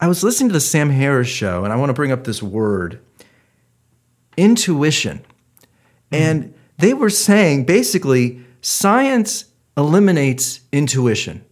[0.01, 2.41] I was listening to the Sam Harris show, and I want to bring up this
[2.41, 3.01] word,
[4.37, 6.15] intuition, mm-hmm.
[6.15, 11.45] and they were saying basically science eliminates intuition,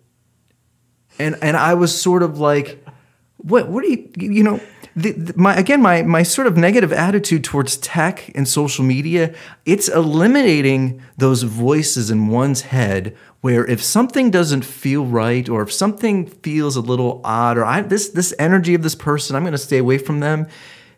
[1.19, 2.85] and and I was sort of like,
[3.37, 4.61] what what do you you know
[4.97, 9.35] the, the, my again my my sort of negative attitude towards tech and social media
[9.65, 15.73] it's eliminating those voices in one's head where if something doesn't feel right or if
[15.73, 19.53] something feels a little odd or I this this energy of this person I'm going
[19.53, 20.47] to stay away from them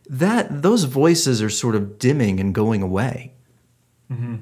[0.08, 3.34] that those voices are sort of dimming and going away
[4.10, 4.36] mm-hmm.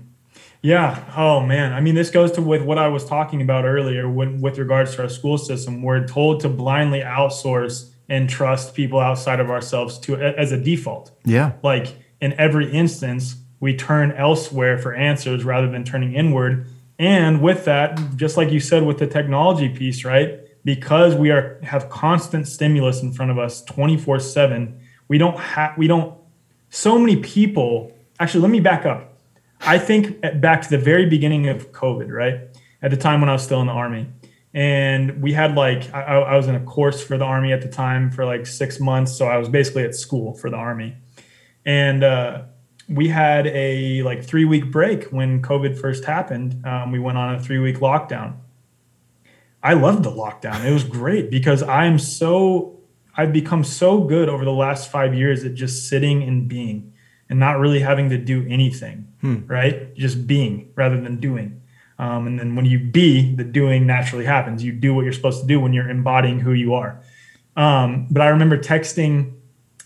[0.62, 4.08] Yeah oh man i mean this goes to with what i was talking about earlier
[4.08, 8.98] when, with regards to our school system we're told to blindly outsource and trust people
[8.98, 11.12] outside of ourselves to as a default.
[11.24, 11.52] Yeah.
[11.62, 16.66] Like in every instance, we turn elsewhere for answers rather than turning inward.
[16.98, 20.40] And with that, just like you said with the technology piece, right?
[20.64, 25.86] Because we are have constant stimulus in front of us 24/7, we don't have we
[25.86, 26.18] don't
[26.68, 29.09] so many people actually let me back up.
[29.60, 32.40] I think back to the very beginning of COVID, right?
[32.82, 34.08] At the time when I was still in the army.
[34.52, 37.68] And we had like I, I, was in a course for the army at the
[37.68, 39.16] time for like six months.
[39.16, 40.96] So i was basically at school for the army.
[41.64, 42.42] And uh,
[42.88, 46.66] we had a like three week break when covid first happened.
[46.66, 48.38] Um, we went on a three week lockdown.
[49.62, 50.64] I loved the lockdown.
[50.64, 52.80] It was great because i'm so
[53.16, 56.92] i've become so good over the last five years at just sitting and being
[57.30, 59.46] and not really having to do anything hmm.
[59.46, 61.60] right just being rather than doing
[62.00, 64.64] um, and then when you be, the doing naturally happens.
[64.64, 66.98] You do what you're supposed to do when you're embodying who you are.
[67.56, 69.34] Um, but I remember texting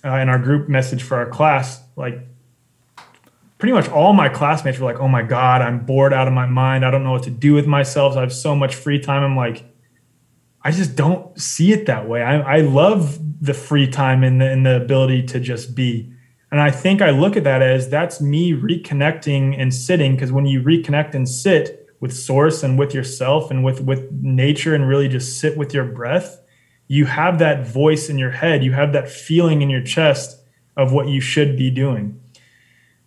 [0.05, 2.21] uh, in our group message for our class, like
[3.59, 6.47] pretty much all my classmates were like, "Oh my god, I'm bored out of my
[6.47, 6.85] mind.
[6.85, 8.17] I don't know what to do with myself.
[8.17, 9.65] I have so much free time." I'm like,
[10.63, 12.23] I just don't see it that way.
[12.23, 16.13] I, I love the free time and the, and the ability to just be.
[16.51, 20.47] And I think I look at that as that's me reconnecting and sitting because when
[20.47, 25.09] you reconnect and sit, with source and with yourself and with with nature and really
[25.09, 26.39] just sit with your breath
[26.87, 28.63] you have that voice in your head.
[28.63, 30.41] You have that feeling in your chest
[30.77, 32.21] of what you should be doing.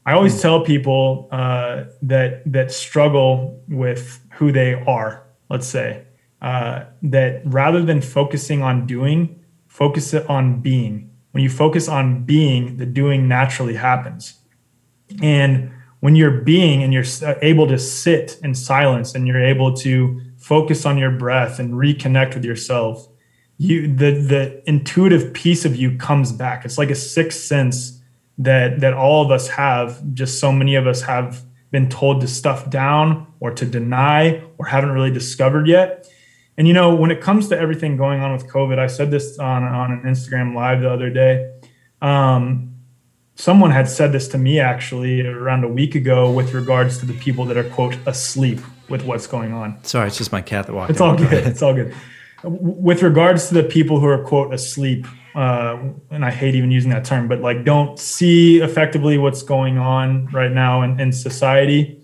[0.05, 0.41] I always hmm.
[0.41, 6.03] tell people uh, that that struggle with who they are let's say
[6.41, 12.23] uh, that rather than focusing on doing focus it on being when you focus on
[12.23, 14.39] being the doing naturally happens.
[15.21, 15.69] And
[15.99, 20.19] when you're being and you're uh, able to sit in silence and you're able to
[20.37, 23.07] focus on your breath and reconnect with yourself
[23.59, 26.65] you the the intuitive piece of you comes back.
[26.65, 28.01] It's like a sixth sense
[28.39, 30.01] that that all of us have.
[30.15, 34.65] Just so many of us have been told to stuff down or to deny or
[34.65, 36.09] haven't really discovered yet
[36.57, 39.37] and you know when it comes to everything going on with covid i said this
[39.39, 41.51] on on an instagram live the other day
[42.01, 42.75] um,
[43.37, 47.13] someone had said this to me actually around a week ago with regards to the
[47.13, 49.83] people that are quote asleep with what's going on.
[49.83, 50.91] Sorry, it's just my cat that walked.
[50.91, 51.33] It's all good.
[51.33, 51.93] It's all good.
[52.43, 55.05] With regards to the people who are quote asleep,
[55.35, 55.77] uh,
[56.09, 60.27] and I hate even using that term, but like don't see effectively what's going on
[60.27, 62.01] right now in, in society,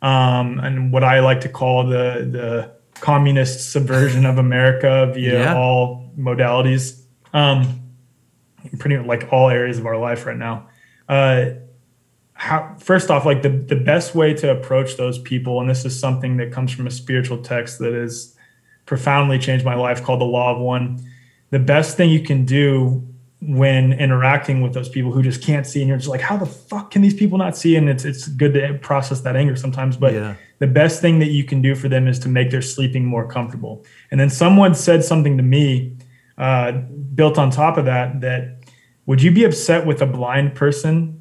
[0.00, 5.56] um, and what I like to call the the communist subversion of America via yeah.
[5.56, 7.00] all modalities.
[7.32, 7.82] Um,
[8.78, 10.68] pretty much like all areas of our life right now.
[11.08, 11.50] Uh,
[12.34, 15.98] how, first off, like the, the best way to approach those people, and this is
[15.98, 18.36] something that comes from a spiritual text that has
[18.86, 21.00] profoundly changed my life called the Law of One.
[21.50, 23.06] The best thing you can do
[23.40, 26.46] when interacting with those people who just can't see and you're just like how the
[26.46, 27.76] fuck can these people not see?
[27.76, 30.34] And it's it's good to process that anger sometimes but yeah.
[30.58, 33.28] the best thing that you can do for them is to make their sleeping more
[33.28, 33.84] comfortable.
[34.10, 35.96] And then someone said something to me
[36.36, 38.58] uh, built on top of that that
[39.06, 41.20] would you be upset with a blind person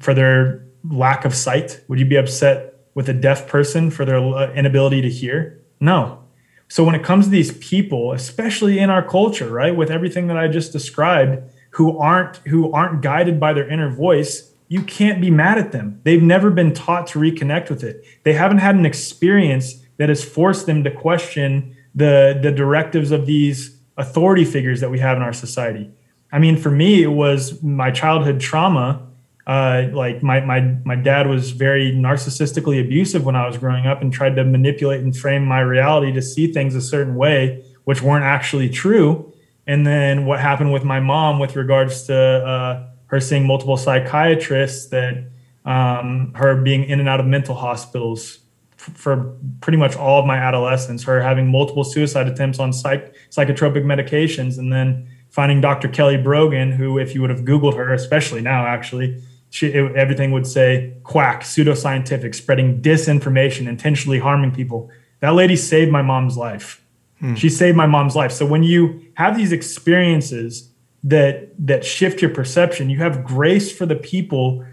[0.00, 1.82] for their lack of sight?
[1.88, 5.62] Would you be upset with a deaf person for their uh, inability to hear?
[5.80, 6.24] No.
[6.68, 10.36] So when it comes to these people especially in our culture right with everything that
[10.36, 11.42] i just described
[11.78, 15.98] who aren't who aren't guided by their inner voice you can't be mad at them.
[16.04, 18.04] They've never been taught to reconnect with it.
[18.22, 23.24] They haven't had an experience that has forced them to question the the directives of
[23.24, 25.90] these authority figures that we have in our society.
[26.32, 29.06] I mean for me it was my childhood trauma.
[29.46, 34.02] Uh, like my, my my dad was very narcissistically abusive when I was growing up
[34.02, 38.02] and tried to manipulate and frame my reality to see things a certain way, which
[38.02, 39.27] weren't actually true
[39.68, 44.88] and then what happened with my mom with regards to uh, her seeing multiple psychiatrists
[44.88, 45.30] that
[45.64, 48.40] um, her being in and out of mental hospitals
[48.78, 53.14] f- for pretty much all of my adolescence her having multiple suicide attempts on psych-
[53.30, 57.92] psychotropic medications and then finding dr kelly brogan who if you would have googled her
[57.92, 64.90] especially now actually she, it, everything would say quack pseudoscientific spreading disinformation intentionally harming people.
[65.20, 66.82] That lady saved my mom's life
[67.20, 67.34] Hmm.
[67.34, 68.32] She saved my mom's life.
[68.32, 70.70] So when you have these experiences
[71.04, 74.64] that that shift your perception, you have grace for the people.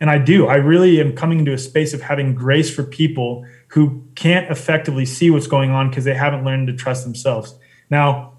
[0.00, 0.46] And I do.
[0.46, 5.06] I really am coming into a space of having grace for people who can't effectively
[5.06, 7.54] see what's going on because they haven't learned to trust themselves.
[7.90, 8.34] Now,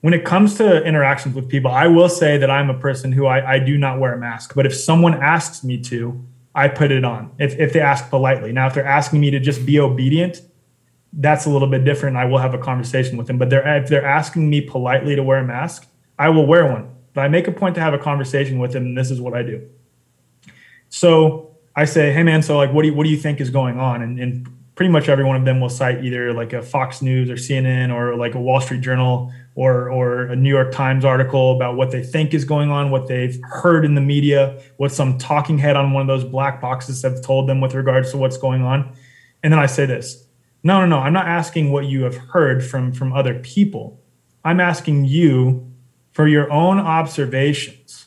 [0.00, 3.26] when it comes to interactions with people, I will say that I'm a person who
[3.26, 4.54] I, I do not wear a mask.
[4.54, 6.22] But if someone asks me to,
[6.54, 8.52] I put it on if, if they ask politely.
[8.52, 10.42] Now, if they're asking me to just be obedient,
[11.16, 12.16] that's a little bit different.
[12.16, 13.38] I will have a conversation with them.
[13.38, 15.86] But they're, if they're asking me politely to wear a mask,
[16.18, 16.90] I will wear one.
[17.12, 19.34] But I make a point to have a conversation with them, and this is what
[19.34, 19.62] I do.
[20.88, 23.50] So I say, "Hey, man, so like, what do you what do you think is
[23.50, 26.60] going on?" And, and pretty much every one of them will cite either like a
[26.60, 30.72] Fox News or CNN or like a Wall Street Journal or or a New York
[30.72, 34.60] Times article about what they think is going on, what they've heard in the media,
[34.76, 38.10] what some talking head on one of those black boxes have told them with regards
[38.10, 38.92] to what's going on.
[39.44, 40.23] And then I say this
[40.64, 40.98] no, no, no.
[40.98, 44.02] I'm not asking what you have heard from from other people.
[44.44, 45.70] I'm asking you
[46.12, 48.06] for your own observations,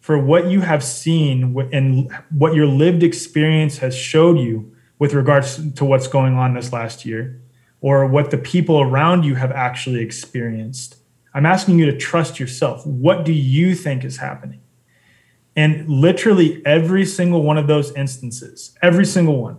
[0.00, 5.72] for what you have seen and what your lived experience has showed you with regards
[5.72, 7.40] to what's going on this last year,
[7.80, 10.96] or what the people around you have actually experienced.
[11.34, 12.86] I'm asking you to trust yourself.
[12.86, 14.60] What do you think is happening?
[15.54, 19.58] And literally every single one of those instances, every single one,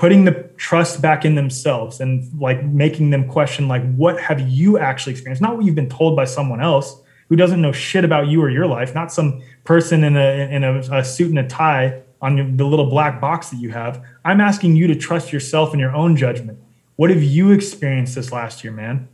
[0.00, 4.78] putting the trust back in themselves and like making them question like what have you
[4.78, 5.42] actually experienced?
[5.42, 8.50] Not what you've been told by someone else who doesn't know shit about you or
[8.50, 12.56] your life not some person in a in a, a suit and a tie on
[12.56, 14.02] the little black box that you have.
[14.24, 16.58] I'm asking you to trust yourself and your own judgment.
[16.96, 19.06] What have you experienced this last year man?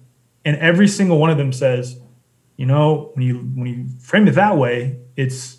[0.45, 2.01] And every single one of them says
[2.57, 5.56] you know when you when you frame it that way it's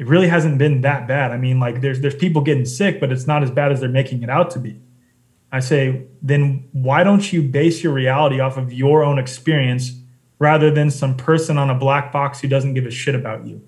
[0.00, 1.30] it really hasn't been that bad.
[1.30, 3.88] I mean, like there's there's people getting sick, but it's not as bad as they're
[3.90, 4.80] making it out to be.
[5.52, 9.92] I say, then why don't you base your reality off of your own experience
[10.38, 13.60] rather than some person on a black box who doesn't give a shit about you?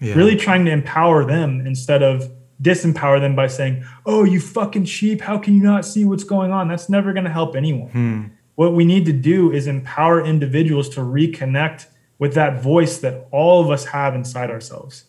[0.00, 0.14] Yeah.
[0.14, 2.28] Really trying to empower them instead of
[2.60, 6.50] disempower them by saying, "Oh, you fucking sheep, how can you not see what's going
[6.50, 7.90] on?" That's never going to help anyone.
[7.90, 8.22] Hmm.
[8.56, 11.86] What we need to do is empower individuals to reconnect
[12.18, 15.04] with that voice that all of us have inside ourselves.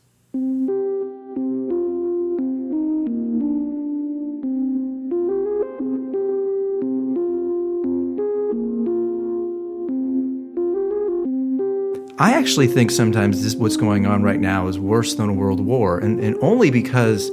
[12.23, 15.59] I actually think sometimes this what's going on right now is worse than a world
[15.59, 17.29] war, and, and only because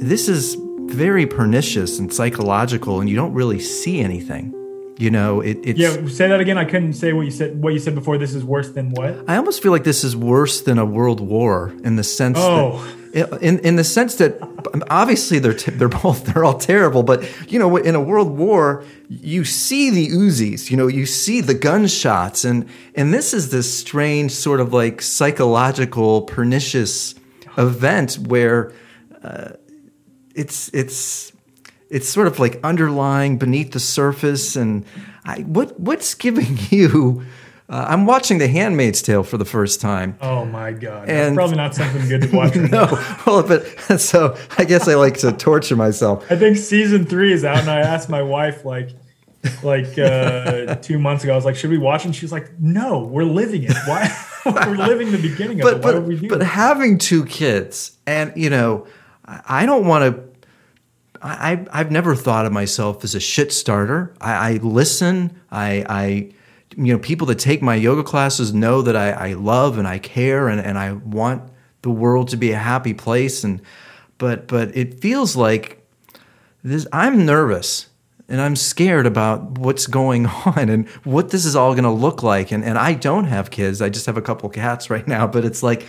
[0.00, 0.56] this is
[0.86, 4.52] very pernicious and psychological, and you don't really see anything.
[4.98, 6.08] You know, it, it's yeah.
[6.08, 6.58] Say that again.
[6.58, 7.62] I couldn't say what you said.
[7.62, 8.18] What you said before.
[8.18, 9.16] This is worse than what?
[9.28, 12.82] I almost feel like this is worse than a world war in the sense oh.
[12.82, 14.38] that, in in the sense that
[14.90, 17.02] obviously they're they're both they're all terrible.
[17.02, 20.70] But you know, in a world war, you see the Uzis.
[20.70, 25.00] You know, you see the gunshots, and and this is this strange sort of like
[25.00, 27.14] psychological pernicious
[27.56, 28.72] event where
[29.22, 29.52] uh,
[30.34, 31.32] it's it's
[31.88, 34.56] it's sort of like underlying beneath the surface.
[34.56, 34.84] And
[35.24, 37.24] I, what what's giving you?
[37.68, 40.16] Uh, I'm watching The Handmaid's Tale for the first time.
[40.20, 41.08] Oh my god!
[41.08, 42.54] And That's probably not something good to watch.
[42.56, 42.86] Right no,
[43.26, 43.66] well, but
[44.00, 46.30] so I guess I like to torture myself.
[46.30, 48.90] I think season three is out, and I asked my wife like,
[49.64, 51.32] like uh, two months ago.
[51.32, 53.76] I was like, "Should we watch?" And she's like, "No, we're living it.
[53.84, 54.16] Why?
[54.46, 55.82] we're living the beginning of but, it.
[55.82, 58.86] Why but, would we do but it?" having two kids, and you know,
[59.24, 60.22] I I don't want to.
[61.20, 64.14] I I've never thought of myself as a shit starter.
[64.20, 65.40] I, I listen.
[65.50, 66.32] I I
[66.76, 69.98] you know people that take my yoga classes know that I, I love and I
[69.98, 71.42] care and, and I want
[71.82, 73.60] the world to be a happy place and
[74.18, 75.82] but but it feels like
[76.62, 77.88] this I'm nervous
[78.28, 82.22] and I'm scared about what's going on and what this is all going to look
[82.22, 85.26] like and and I don't have kids I just have a couple cats right now
[85.26, 85.86] but it's like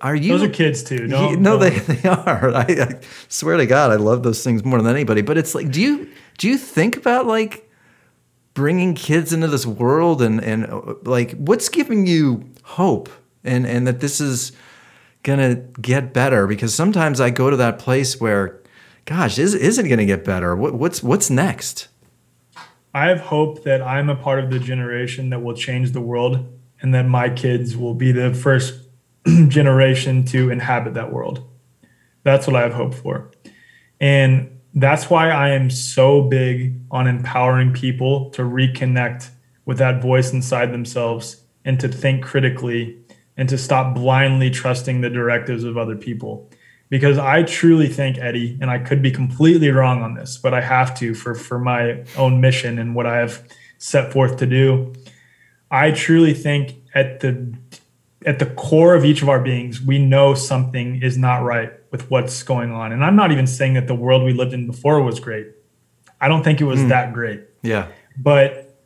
[0.00, 1.08] are you Those are kids too.
[1.08, 2.54] Don't, no, don't- they, they are.
[2.54, 5.22] I, I swear to God, I love those things more than anybody.
[5.22, 7.67] But it's like, do you do you think about like
[8.58, 13.08] bringing kids into this world and and uh, like what's giving you hope
[13.44, 14.50] and and that this is
[15.22, 16.48] gonna get better?
[16.48, 18.60] Because sometimes I go to that place where,
[19.04, 20.56] gosh, is is it gonna get better?
[20.56, 21.86] What, what's what's next?
[22.92, 26.44] I have hope that I'm a part of the generation that will change the world,
[26.80, 28.88] and that my kids will be the first
[29.48, 31.48] generation to inhabit that world.
[32.24, 33.30] That's what I have hope for.
[34.00, 39.30] And that's why I am so big on empowering people to reconnect
[39.64, 42.98] with that voice inside themselves and to think critically
[43.36, 46.50] and to stop blindly trusting the directives of other people.
[46.90, 50.62] Because I truly think, Eddie, and I could be completely wrong on this, but I
[50.62, 54.94] have to for, for my own mission and what I have set forth to do.
[55.70, 57.54] I truly think at the
[58.26, 62.10] at the core of each of our beings, we know something is not right with
[62.10, 62.92] what's going on.
[62.92, 65.48] And I'm not even saying that the world we lived in before was great.
[66.20, 67.42] I don't think it was that great.
[67.62, 68.76] Yeah, But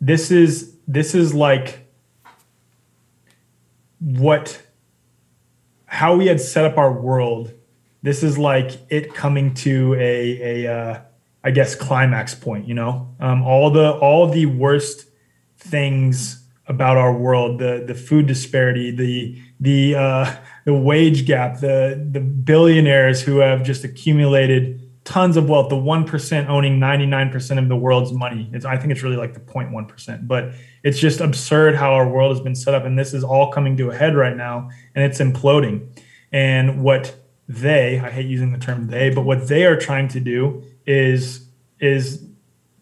[0.00, 1.86] this is this is like
[4.00, 4.62] what
[5.86, 7.52] how we had set up our world.
[8.02, 11.00] This is like it coming to a a uh,
[11.42, 12.68] I guess climax point.
[12.68, 15.06] You know, um, all the all the worst
[15.56, 20.36] things about our world the the food disparity the the uh,
[20.68, 26.48] the wage gap the the billionaires who have just accumulated tons of wealth the 1%
[26.48, 28.50] owning 99% of the world's money.
[28.52, 30.52] It's, i think it's really like the 0.1% but
[30.82, 33.78] it's just absurd how our world has been set up and this is all coming
[33.78, 35.88] to a head right now and it's imploding.
[36.32, 37.16] And what
[37.48, 41.48] they i hate using the term they but what they are trying to do is
[41.80, 42.26] is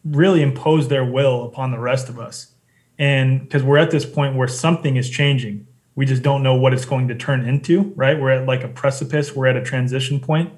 [0.05, 2.53] really impose their will upon the rest of us.
[2.99, 6.73] And because we're at this point where something is changing we just don't know what
[6.73, 8.21] it's going to turn into right?
[8.21, 10.53] We're at like a precipice we're at a transition point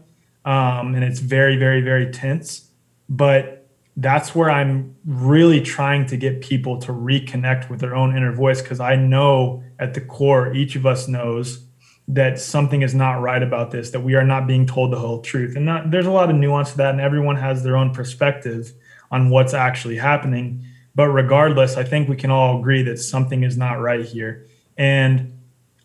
[0.44, 2.68] um, and it's very very very tense.
[3.08, 3.54] But
[4.00, 8.62] that's where i'm really trying to get people to reconnect with their own inner voice
[8.62, 11.66] because i know at the core each of us knows
[12.08, 15.20] that something is not right about this that we are not being told the whole
[15.20, 15.54] truth.
[15.54, 18.72] And there's a lot of nuance to that and everyone has their own perspective
[19.10, 20.64] on what's actually happening.
[20.94, 24.48] But regardless, I think we can all agree that something is not right here.
[24.78, 25.38] And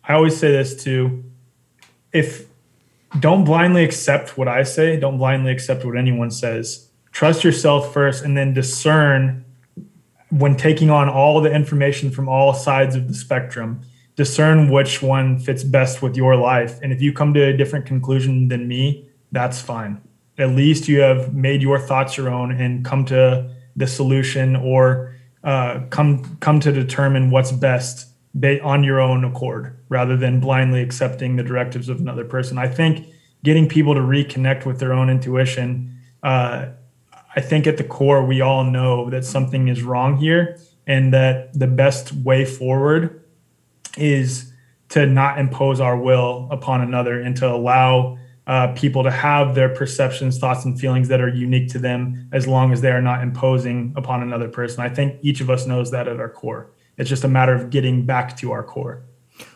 [0.04, 1.24] I always say this too
[2.12, 2.46] if
[3.18, 6.88] don't blindly accept what I say, don't blindly accept what anyone says.
[7.12, 9.44] Trust yourself first and then discern
[10.30, 13.82] when taking on all the information from all sides of the spectrum.
[14.16, 16.78] Discern which one fits best with your life.
[16.82, 20.00] And if you come to a different conclusion than me, that's fine.
[20.38, 25.14] At least you have made your thoughts your own and come to the solution or
[25.42, 28.08] uh, come come to determine what's best
[28.62, 32.58] on your own accord rather than blindly accepting the directives of another person.
[32.58, 33.06] I think
[33.44, 35.96] getting people to reconnect with their own intuition.
[36.22, 36.66] Uh,
[37.36, 41.58] I think at the core we all know that something is wrong here, and that
[41.58, 43.22] the best way forward
[43.96, 44.52] is
[44.90, 49.70] to not impose our will upon another and to allow uh, people to have their
[49.70, 53.22] perceptions, thoughts, and feelings that are unique to them as long as they are not
[53.22, 54.84] imposing upon another person.
[54.84, 56.70] I think each of us knows that at our core.
[56.96, 59.02] It's just a matter of getting back to our core.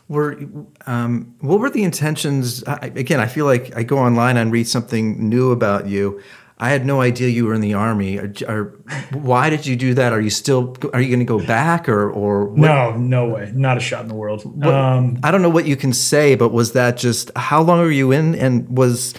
[0.08, 0.40] Were
[0.86, 2.64] um, what were the intentions?
[2.64, 6.20] I, again, I feel like I go online and read something new about you.
[6.60, 8.18] I had no idea you were in the army.
[8.18, 8.64] Or, or
[9.12, 10.12] why did you do that?
[10.12, 10.74] Are you still?
[10.92, 13.52] Are you going to go back or or what, No, no way.
[13.54, 14.42] Not a shot in the world.
[14.44, 17.78] what- Um, I don't know what you can say, but was that just how long
[17.78, 18.34] are you in?
[18.34, 19.14] And was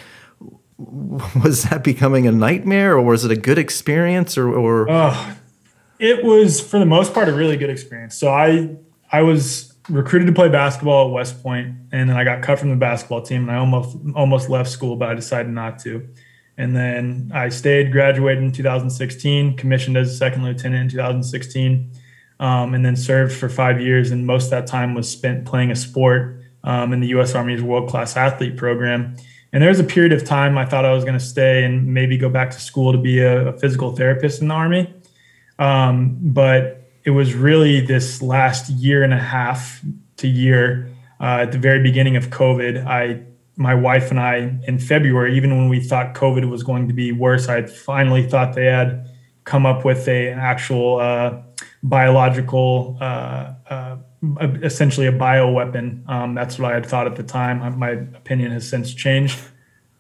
[0.78, 5.36] was that becoming a nightmare, or was it a good experience, or or Oh,
[6.00, 8.16] it was for the most part a really good experience.
[8.16, 8.76] So I
[9.12, 12.70] I was recruited to play basketball at West Point, and then I got cut from
[12.70, 16.08] the basketball team, and I almost almost left school, but I decided not to.
[16.58, 21.92] And then I stayed, graduated in 2016, commissioned as a second lieutenant in 2016,
[22.42, 24.12] um, and then served for five years.
[24.12, 27.34] And most of that time was spent playing a sport um, in the U.S.
[27.34, 29.16] Army's World Class Athlete Program.
[29.54, 31.94] And there was a period of time I thought I was going to stay and
[31.94, 34.94] maybe go back to school to be a, a physical therapist in the Army.
[35.60, 39.82] Um, but it was really this last year and a half
[40.18, 40.90] to year
[41.20, 42.86] uh, at the very beginning of COVID.
[42.88, 43.22] I,
[43.56, 47.12] my wife and I, in February, even when we thought COVID was going to be
[47.12, 49.10] worse, I finally thought they had
[49.44, 51.42] come up with a, an actual uh,
[51.84, 53.98] biological, uh, uh
[54.62, 56.08] essentially a bioweapon.
[56.10, 57.80] Um, that's what I had thought at the time.
[57.80, 59.40] My opinion has since changed.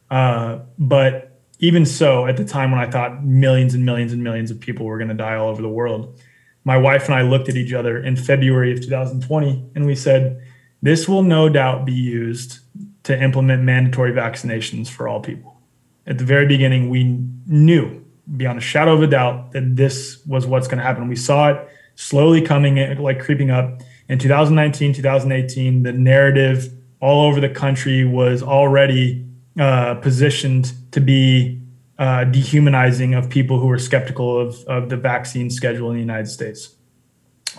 [0.09, 1.28] Uh, but
[1.59, 4.85] even so, at the time when I thought millions and millions and millions of people
[4.85, 6.19] were going to die all over the world,
[6.63, 10.41] my wife and I looked at each other in February of 2020 and we said,
[10.81, 12.59] this will no doubt be used
[13.03, 15.59] to implement mandatory vaccinations for all people.
[16.07, 18.05] At the very beginning, we knew
[18.37, 21.07] beyond a shadow of a doubt that this was what's going to happen.
[21.07, 23.81] We saw it slowly coming, like creeping up.
[24.07, 29.28] In 2019, 2018, the narrative all over the country was already
[29.59, 31.61] uh, positioned to be
[31.97, 36.27] uh, dehumanizing of people who are skeptical of, of the vaccine schedule in the United
[36.27, 36.75] States.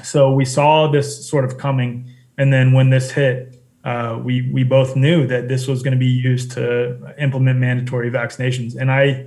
[0.02, 2.10] So we saw this sort of coming.
[2.38, 5.98] And then when this hit, uh, we, we both knew that this was going to
[5.98, 8.76] be used to implement mandatory vaccinations.
[8.76, 9.26] And I,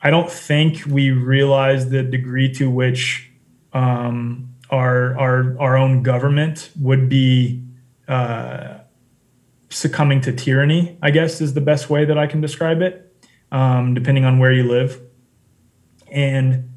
[0.00, 3.30] I don't think we realized the degree to which
[3.74, 7.62] um, our, our, our own government would be
[8.08, 8.78] uh,
[9.70, 13.14] succumbing to tyranny, I guess is the best way that I can describe it,
[13.50, 15.00] um, depending on where you live.
[16.10, 16.70] And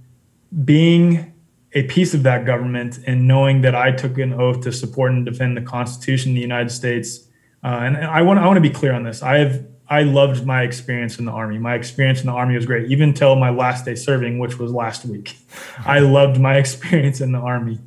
[0.64, 1.34] being
[1.74, 5.26] a piece of that government and knowing that I took an oath to support and
[5.26, 7.28] defend the Constitution of the United States.
[7.64, 9.24] Uh, and I want I want to be clear on this.
[9.24, 11.58] I have I loved my experience in the army.
[11.58, 14.72] My experience in the army was great, even till my last day serving, which was
[14.72, 15.36] last week.
[15.86, 17.80] I loved my experience in the army,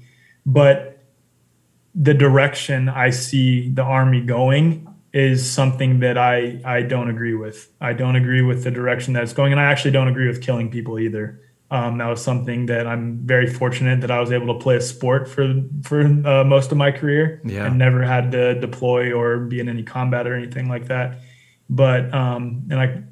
[0.45, 1.05] but
[1.95, 4.87] the direction I see the army going
[5.17, 7.73] is something that I I don't agree with.
[7.81, 10.43] I don't agree with the direction that it's going, and I actually don't agree with
[10.43, 11.41] killing people either.
[11.71, 14.81] Um, that was something that I'm very fortunate that I was able to play a
[14.83, 17.65] sport for for uh, most of my career, yeah.
[17.65, 21.21] and never had to deploy or be in any combat or anything like that.
[21.71, 23.03] But um, and I,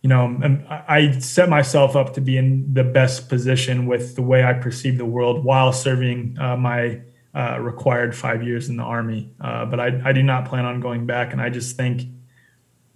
[0.00, 0.24] you know,
[0.70, 4.96] I set myself up to be in the best position with the way I perceive
[4.96, 7.00] the world while serving uh, my
[7.38, 9.32] uh, required five years in the army.
[9.40, 12.02] Uh, but I, I do not plan on going back, and I just think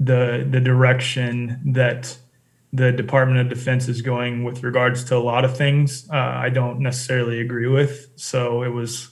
[0.01, 2.19] the the direction that
[2.73, 6.49] the Department of Defense is going with regards to a lot of things, uh, I
[6.49, 8.09] don't necessarily agree with.
[8.17, 9.11] So it was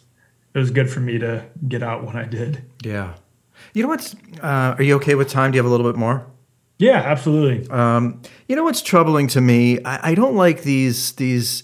[0.52, 2.64] it was good for me to get out when I did.
[2.82, 3.14] Yeah.
[3.72, 4.16] You know what's?
[4.42, 5.52] Uh, are you okay with time?
[5.52, 6.26] Do you have a little bit more?
[6.78, 7.70] Yeah, absolutely.
[7.70, 9.78] Um, you know what's troubling to me?
[9.84, 11.62] I, I don't like these these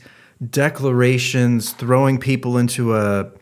[0.51, 3.33] declarations throwing people into a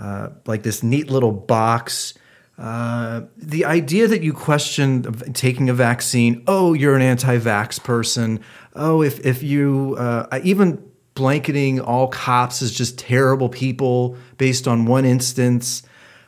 [0.00, 2.14] uh, like this neat little box.
[2.58, 8.40] Uh, the idea that you question taking a vaccine, oh, you're an anti-vax person.
[8.74, 10.82] Oh, if if you uh, even
[11.14, 15.82] blanketing all cops as just terrible people based on one instance.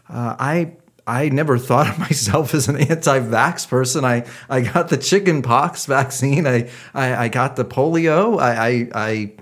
[0.08, 4.04] Uh, I I never thought of myself as an anti-vax person.
[4.04, 6.46] I, I got the chicken pox vaccine.
[6.46, 8.40] I, I, I got the polio.
[8.40, 9.32] I, I, I,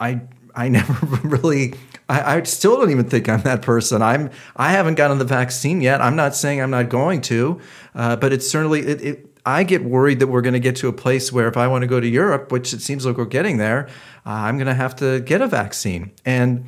[0.00, 0.20] I,
[0.54, 0.94] I never
[1.26, 1.74] really
[2.08, 4.02] I, I, still don't even think I'm that person.
[4.02, 6.00] I'm I haven't gotten the vaccine yet.
[6.00, 7.60] I'm not saying I'm not going to,
[7.94, 10.88] uh, but it's certainly it, it, I get worried that we're going to get to
[10.88, 13.24] a place where if I want to go to Europe, which it seems like we're
[13.26, 13.88] getting there,
[14.26, 16.12] uh, I'm going to have to get a vaccine.
[16.24, 16.66] And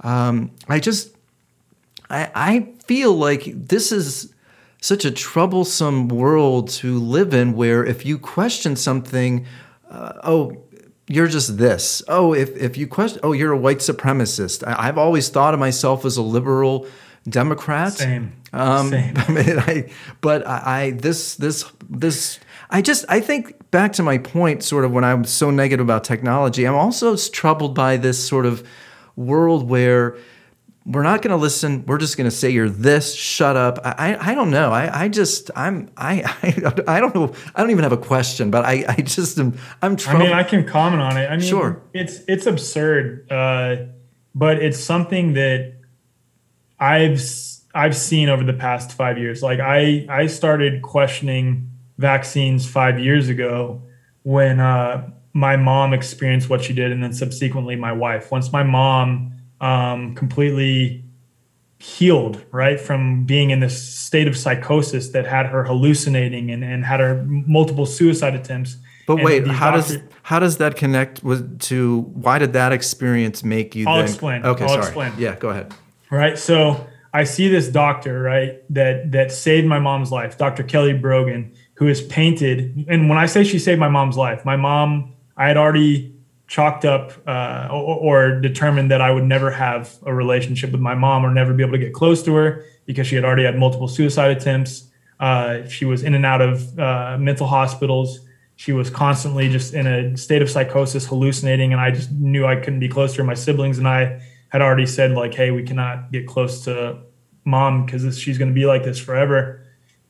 [0.00, 1.16] um, I just
[2.10, 4.32] I, I feel like this is
[4.80, 9.46] such a troublesome world to live in where if you question something,
[9.90, 10.62] uh, oh,
[11.08, 12.02] you're just this.
[12.08, 14.64] Oh, if, if you question, oh, you're a white supremacist.
[14.66, 16.86] I, have always thought of myself as a liberal
[17.28, 17.92] Democrat.
[17.92, 18.32] Same.
[18.52, 19.14] Um, Same.
[19.16, 19.90] I mean, I,
[20.20, 22.40] but I, I, this, this, this,
[22.70, 26.04] I just, I think back to my point, sort of when I'm so negative about
[26.04, 28.66] technology, I'm also troubled by this sort of
[29.14, 30.16] world where
[30.86, 31.84] we're not going to listen.
[31.84, 33.12] We're just going to say you're this.
[33.12, 33.80] Shut up.
[33.84, 34.72] I, I don't know.
[34.72, 37.34] I, I just I'm I, I I don't know.
[37.54, 40.16] I don't even have a question, but I I just am I'm trying.
[40.16, 41.26] I mean, I can comment on it.
[41.26, 41.82] I mean, sure.
[41.92, 43.76] It's it's absurd, uh,
[44.34, 45.74] but it's something that
[46.78, 47.20] I've
[47.74, 49.42] I've seen over the past five years.
[49.42, 53.82] Like I I started questioning vaccines five years ago
[54.22, 58.30] when uh, my mom experienced what she did, and then subsequently my wife.
[58.30, 61.04] Once my mom um, completely
[61.78, 66.84] healed, right, from being in this state of psychosis that had her hallucinating and, and
[66.84, 68.76] had her multiple suicide attempts.
[69.06, 73.44] But wait, how doctors, does how does that connect with to why did that experience
[73.44, 73.86] make you?
[73.86, 74.44] I'll then, explain.
[74.44, 74.82] Okay, I'll sorry.
[74.82, 75.12] Explain.
[75.16, 75.72] Yeah, go ahead.
[76.10, 76.36] Right.
[76.36, 80.64] So I see this doctor, right, that that saved my mom's life, Dr.
[80.64, 82.86] Kelly Brogan, who is painted.
[82.88, 86.15] And when I say she saved my mom's life, my mom, I had already
[86.46, 90.94] chalked up uh, or, or, determined that I would never have a relationship with my
[90.94, 93.58] mom or never be able to get close to her because she had already had
[93.58, 94.88] multiple suicide attempts.
[95.18, 98.20] Uh, she was in and out of uh, mental hospitals.
[98.54, 102.56] She was constantly just in a state of psychosis, hallucinating, and I just knew I
[102.56, 103.24] couldn't be close to her.
[103.24, 106.98] My siblings and I had already said like, "Hey, we cannot get close to
[107.44, 109.62] mom because she's going to be like this forever."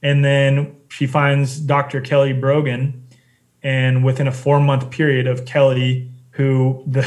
[0.02, 2.00] And then she finds Dr.
[2.00, 3.08] Kelly Brogan,
[3.62, 7.06] and within a four month period of Kelly who the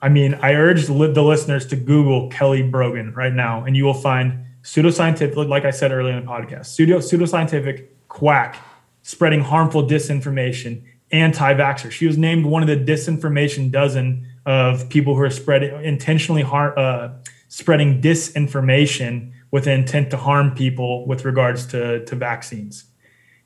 [0.00, 3.94] I mean, I urge the listeners to Google Kelly Brogan right now, and you will
[3.94, 8.56] find pseudoscientific, like I said earlier in the podcast, pseudo pseudoscientific quack
[9.00, 11.90] spreading harmful disinformation, anti-vaxxer.
[11.90, 16.78] She was named one of the disinformation dozen of people who are spreading intentionally har-
[16.78, 17.12] uh,
[17.48, 22.84] spreading disinformation with intent to harm people with regards to, to vaccines.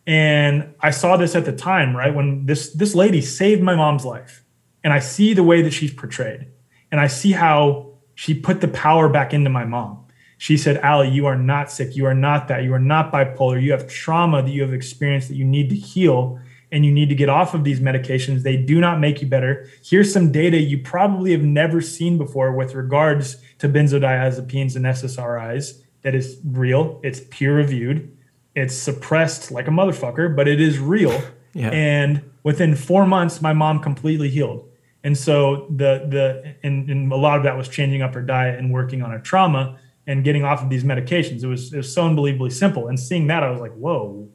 [0.08, 4.04] And I saw this at the time, right when this this lady saved my mom's
[4.04, 4.42] life
[4.88, 6.46] and I see the way that she's portrayed,
[6.90, 10.06] and I see how she put the power back into my mom.
[10.38, 11.94] She said, "Ali, you are not sick.
[11.94, 12.62] You are not that.
[12.62, 13.60] You are not bipolar.
[13.60, 16.40] You have trauma that you have experienced that you need to heal."
[16.72, 18.44] And you need to get off of these medications.
[18.44, 19.66] They do not make you better.
[19.84, 25.82] Here's some data you probably have never seen before with regards to benzodiazepines and SSRIs
[26.02, 26.98] that is real.
[27.02, 28.10] It's peer reviewed.
[28.54, 31.22] It's suppressed like a motherfucker, but it is real.
[31.52, 31.70] Yeah.
[31.70, 34.67] And within four months, my mom completely healed.
[35.04, 38.58] And so the the and, and, a lot of that was changing up her diet
[38.58, 41.42] and working on her trauma and getting off of these medications.
[41.44, 42.88] It was it was so unbelievably simple.
[42.88, 44.28] And seeing that, I was like, whoa,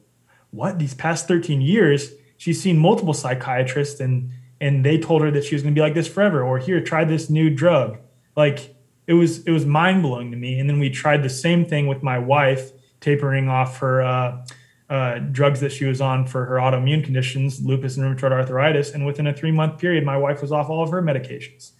[0.50, 0.78] what?
[0.78, 5.54] These past 13 years, she's seen multiple psychiatrists and and they told her that she
[5.54, 7.98] was gonna be like this forever, or here, try this new drug.
[8.34, 8.74] Like
[9.06, 10.58] it was it was mind blowing to me.
[10.58, 14.46] And then we tried the same thing with my wife, tapering off her uh,
[14.94, 18.92] uh, drugs that she was on for her autoimmune conditions, lupus and rheumatoid arthritis.
[18.92, 21.72] And within a three month period, my wife was off all of her medications,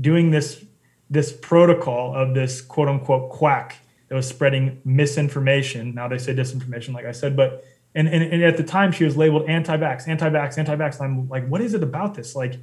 [0.00, 0.64] doing this
[1.10, 3.76] this protocol of this quote unquote quack
[4.08, 5.94] that was spreading misinformation.
[5.94, 9.04] Now they say disinformation, like I said, but and, and, and at the time she
[9.04, 11.00] was labeled anti-vax, anti-vax, anti-vax.
[11.00, 12.34] I'm like, what is it about this?
[12.34, 12.54] Like,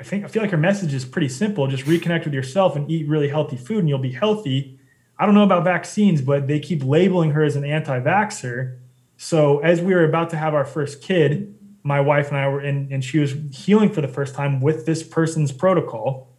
[0.00, 1.66] I think I feel like her message is pretty simple.
[1.66, 4.78] Just reconnect with yourself and eat really healthy food, and you'll be healthy.
[5.18, 8.78] I don't know about vaccines, but they keep labeling her as an anti-vaxxer
[9.16, 12.62] so as we were about to have our first kid, my wife and I were
[12.62, 16.32] in, and she was healing for the first time with this person's protocol,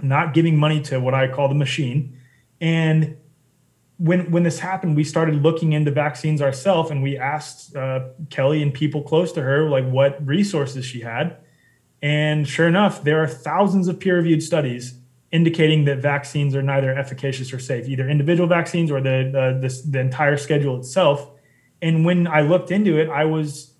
[0.00, 2.18] not giving money to what I call the machine.
[2.60, 3.16] And
[3.98, 8.62] when when this happened, we started looking into vaccines ourselves, and we asked uh, Kelly
[8.62, 11.36] and people close to her like what resources she had.
[12.00, 14.98] And sure enough, there are thousands of peer-reviewed studies
[15.32, 20.00] indicating that vaccines are neither efficacious or safe, either individual vaccines or the the, the
[20.00, 21.33] entire schedule itself
[21.82, 23.72] and when I looked into it, I was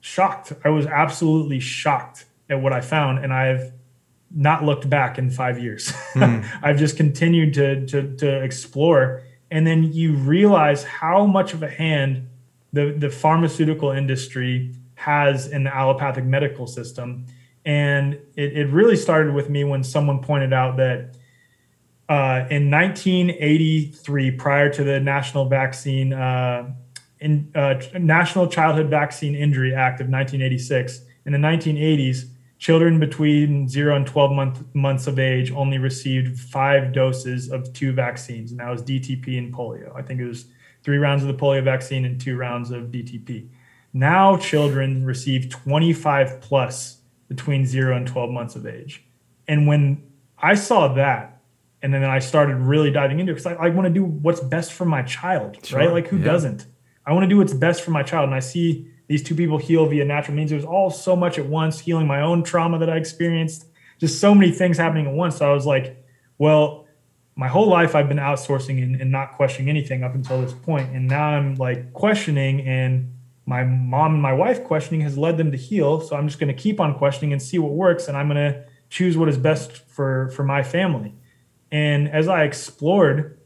[0.00, 0.52] shocked.
[0.64, 3.24] I was absolutely shocked at what I found.
[3.24, 3.72] And I've
[4.34, 5.92] not looked back in five years.
[6.14, 6.46] Mm.
[6.62, 9.22] I've just continued to, to, to explore.
[9.50, 12.28] And then you realize how much of a hand
[12.72, 17.26] the, the pharmaceutical industry has in the allopathic medical system.
[17.64, 21.16] And it, it really started with me when someone pointed out that
[22.08, 26.72] uh, in 1983, prior to the national vaccine uh,
[27.20, 31.00] in, uh, National Childhood Vaccine Injury Act of 1986.
[31.24, 36.92] In the 1980s, children between 0 and 12 month, months of age only received five
[36.92, 39.94] doses of two vaccines, and that was DTP and polio.
[39.96, 40.46] I think it was
[40.82, 43.48] three rounds of the polio vaccine and two rounds of DTP.
[43.92, 46.98] Now, children receive 25 plus
[47.28, 49.02] between 0 and 12 months of age.
[49.48, 50.02] And when
[50.38, 51.40] I saw that,
[51.82, 54.40] and then I started really diving into it because I, I want to do what's
[54.40, 55.78] best for my child, sure.
[55.78, 55.92] right?
[55.92, 56.24] Like, who yeah.
[56.24, 56.66] doesn't?
[57.06, 58.24] I want to do what's best for my child.
[58.24, 60.50] And I see these two people heal via natural means.
[60.50, 63.66] It was all so much at once, healing my own trauma that I experienced,
[63.98, 65.36] just so many things happening at once.
[65.36, 66.04] So I was like,
[66.38, 66.86] well,
[67.36, 70.90] my whole life I've been outsourcing and, and not questioning anything up until this point.
[70.92, 73.12] And now I'm like questioning and
[73.44, 76.00] my mom and my wife questioning has led them to heal.
[76.00, 78.08] So I'm just going to keep on questioning and see what works.
[78.08, 81.14] And I'm going to choose what is best for, for my family.
[81.70, 83.38] And as I explored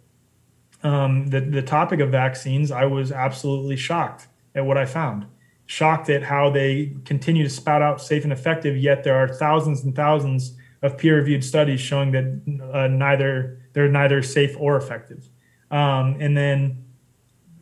[0.82, 5.26] um, the, the topic of vaccines, I was absolutely shocked at what I found.
[5.66, 9.84] Shocked at how they continue to spout out safe and effective, yet there are thousands
[9.84, 15.28] and thousands of peer-reviewed studies showing that uh, neither they're neither safe or effective.
[15.70, 16.84] Um, and then,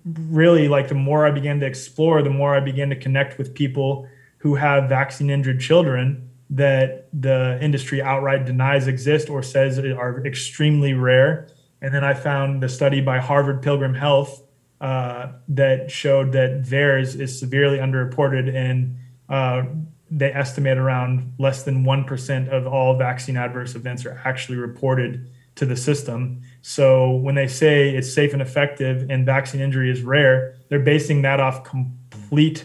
[0.06, 3.52] really, like the more I began to explore, the more I began to connect with
[3.54, 4.08] people
[4.38, 11.48] who have vaccine-injured children that the industry outright denies exist or says are extremely rare
[11.80, 14.42] and then I found the study by Harvard Pilgrim Health
[14.80, 18.96] uh, that showed that VAERS is severely underreported and
[19.28, 19.62] uh,
[20.10, 25.66] they estimate around less than 1% of all vaccine adverse events are actually reported to
[25.66, 26.40] the system.
[26.62, 31.22] So when they say it's safe and effective and vaccine injury is rare, they're basing
[31.22, 32.64] that off complete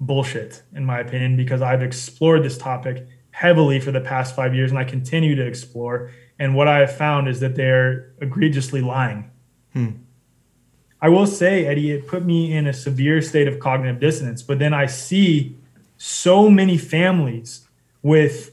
[0.00, 4.70] bullshit, in my opinion, because I've explored this topic heavily for the past five years
[4.70, 6.10] and I continue to explore.
[6.40, 9.30] And what I have found is that they're egregiously lying.
[9.74, 9.90] Hmm.
[11.02, 14.42] I will say, Eddie, it put me in a severe state of cognitive dissonance.
[14.42, 15.56] But then I see
[15.98, 17.68] so many families
[18.02, 18.52] with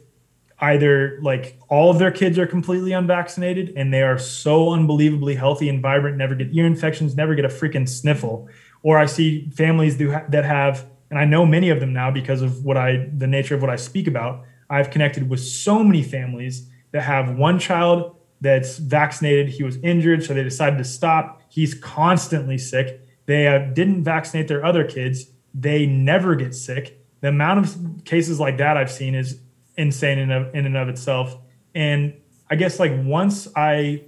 [0.59, 5.69] either like all of their kids are completely unvaccinated and they are so unbelievably healthy
[5.69, 8.49] and vibrant, never get ear infections, never get a freaking sniffle.
[8.83, 12.65] Or I see families that have, and I know many of them now because of
[12.65, 14.43] what I, the nature of what I speak about.
[14.69, 19.49] I've connected with so many families that have one child that's vaccinated.
[19.49, 21.41] He was injured, so they decided to stop.
[21.49, 23.01] He's constantly sick.
[23.25, 25.25] They uh, didn't vaccinate their other kids.
[25.53, 27.03] They never get sick.
[27.21, 29.39] The amount of cases like that I've seen is
[29.75, 31.37] insane in, in and of itself.
[31.73, 32.13] And
[32.49, 34.03] I guess like once I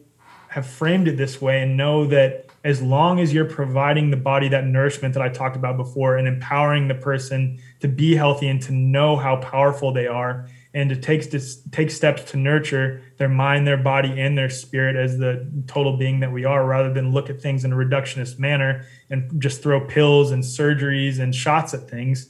[0.49, 4.49] have framed it this way and know that as long as you're providing the body
[4.49, 8.61] that nourishment that I talked about before and empowering the person to be healthy and
[8.63, 11.25] to know how powerful they are and to take
[11.71, 16.19] take steps to nurture their mind, their body, and their spirit as the total being
[16.19, 19.85] that we are, rather than look at things in a reductionist manner and just throw
[19.85, 22.29] pills and surgeries and shots at things.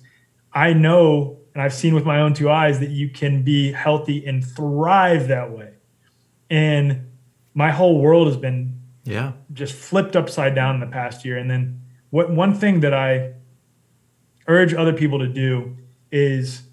[0.53, 4.25] I know, and I've seen with my own two eyes, that you can be healthy
[4.25, 5.73] and thrive that way.
[6.49, 7.09] And
[7.53, 11.37] my whole world has been yeah just flipped upside down in the past year.
[11.37, 13.33] And then what one thing that I
[14.47, 15.77] urge other people to do
[16.11, 16.63] is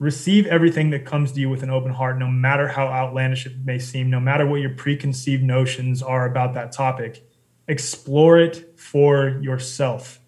[0.00, 3.52] receive everything that comes to you with an open heart, no matter how outlandish it
[3.64, 7.22] may seem, no matter what your preconceived notions are about that topic.
[7.68, 10.18] Explore it for yourself.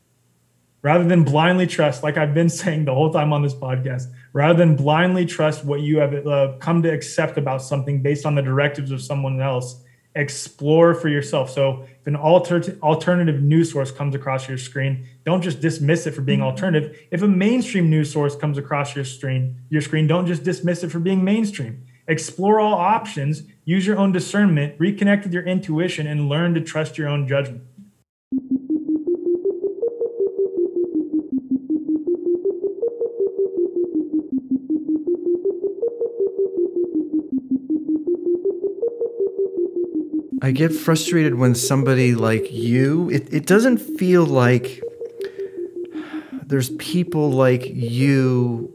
[0.83, 4.59] Rather than blindly trust, like I've been saying the whole time on this podcast, rather
[4.59, 8.43] than blindly trust what you have uh, come to accept about something based on the
[8.43, 9.83] directives of someone else,
[10.15, 11.51] explore for yourself.
[11.51, 16.13] So if an alter- alternative news source comes across your screen, don't just dismiss it
[16.13, 16.49] for being mm-hmm.
[16.49, 16.99] alternative.
[17.11, 20.91] If a mainstream news source comes across your screen, your screen, don't just dismiss it
[20.91, 21.87] for being mainstream.
[22.09, 26.99] Explore all options, use your own discernment, reconnect with your intuition, and learn to trust
[26.99, 27.63] your own judgment.
[40.45, 44.83] I get frustrated when somebody like you, it, it doesn't feel like
[46.33, 48.75] there's people like you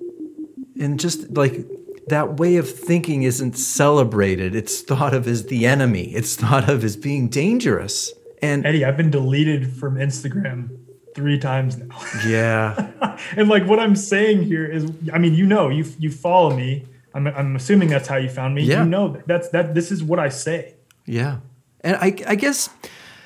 [0.80, 1.68] and just like
[2.07, 4.55] that way of thinking isn't celebrated.
[4.55, 6.13] It's thought of as the enemy.
[6.15, 8.13] It's thought of as being dangerous.
[8.41, 10.70] And Eddie, I've been deleted from Instagram
[11.15, 11.99] three times now.
[12.26, 13.18] Yeah.
[13.36, 16.86] and like what I'm saying here is, I mean, you know, you you follow me.
[17.13, 18.63] I'm, I'm assuming that's how you found me.
[18.63, 18.84] Yeah.
[18.84, 19.76] You know that's that.
[19.76, 20.76] This is what I say.
[21.05, 21.39] Yeah.
[21.82, 22.69] And I, I guess,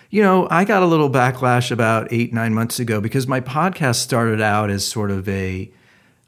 [0.09, 3.95] you know, I got a little backlash about eight, nine months ago because my podcast
[3.95, 5.71] started out as sort of a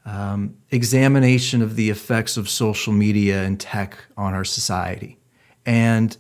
[0.06, 5.18] um, examination of the effects of social media and tech on our society.
[5.66, 6.16] And,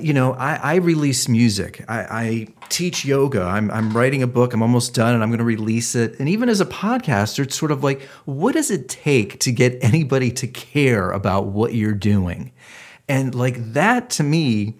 [0.00, 1.84] you know, I, I release music.
[1.88, 3.42] I, I, teach yoga.
[3.42, 4.52] I'm, I'm writing a book.
[4.52, 6.18] I'm almost done and I'm going to release it.
[6.18, 9.78] And even as a podcaster, it's sort of like, what does it take to get
[9.82, 12.52] anybody to care about what you're doing?
[13.08, 14.74] And like that to me,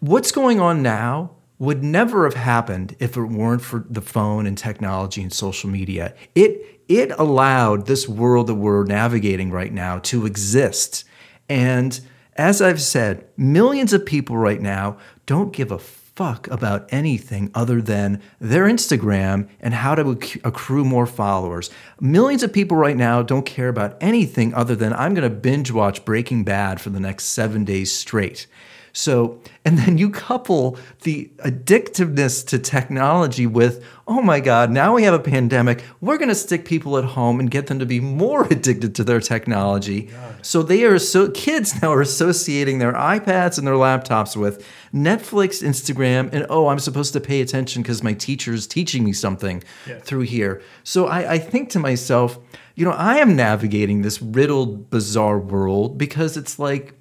[0.00, 4.56] what's going on now would never have happened if it weren't for the phone and
[4.56, 6.14] technology and social media.
[6.34, 11.04] It it allowed this world that we're navigating right now to exist.
[11.48, 12.00] And
[12.34, 14.96] as I've said, millions of people right now
[15.26, 21.06] don't give a fuck about anything other than their Instagram and how to accrue more
[21.06, 21.70] followers.
[22.00, 25.70] Millions of people right now don't care about anything other than I'm going to binge
[25.70, 28.46] watch Breaking Bad for the next seven days straight.
[28.92, 35.04] So, and then you couple the addictiveness to technology with, oh my God, now we
[35.04, 35.84] have a pandemic.
[36.00, 39.04] We're going to stick people at home and get them to be more addicted to
[39.04, 40.02] their technology.
[40.02, 40.46] God.
[40.46, 45.62] So they are so kids now are associating their iPads and their laptops with Netflix,
[45.62, 49.62] Instagram, and oh, I'm supposed to pay attention because my teacher is teaching me something
[49.86, 49.98] yeah.
[50.00, 50.62] through here.
[50.82, 52.38] So I, I think to myself,
[52.74, 56.94] you know, I am navigating this riddled, bizarre world because it's like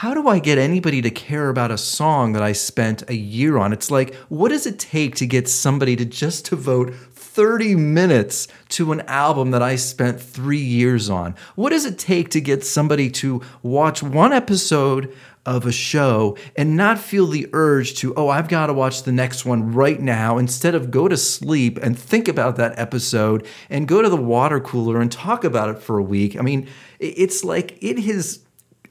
[0.00, 3.58] how do I get anybody to care about a song that I spent a year
[3.58, 3.70] on?
[3.70, 8.48] It's like, what does it take to get somebody to just to vote 30 minutes
[8.70, 11.34] to an album that I spent three years on?
[11.54, 16.78] What does it take to get somebody to watch one episode of a show and
[16.78, 20.38] not feel the urge to, oh, I've got to watch the next one right now,
[20.38, 24.60] instead of go to sleep and think about that episode and go to the water
[24.60, 26.38] cooler and talk about it for a week?
[26.38, 28.40] I mean, it's like it has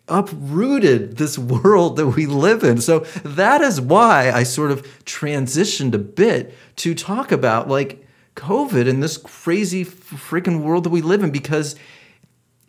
[0.10, 2.82] uprooted this world that we live in.
[2.82, 8.06] So that is why I sort of transitioned a bit to talk about like
[8.36, 11.76] COVID and this crazy freaking world that we live in because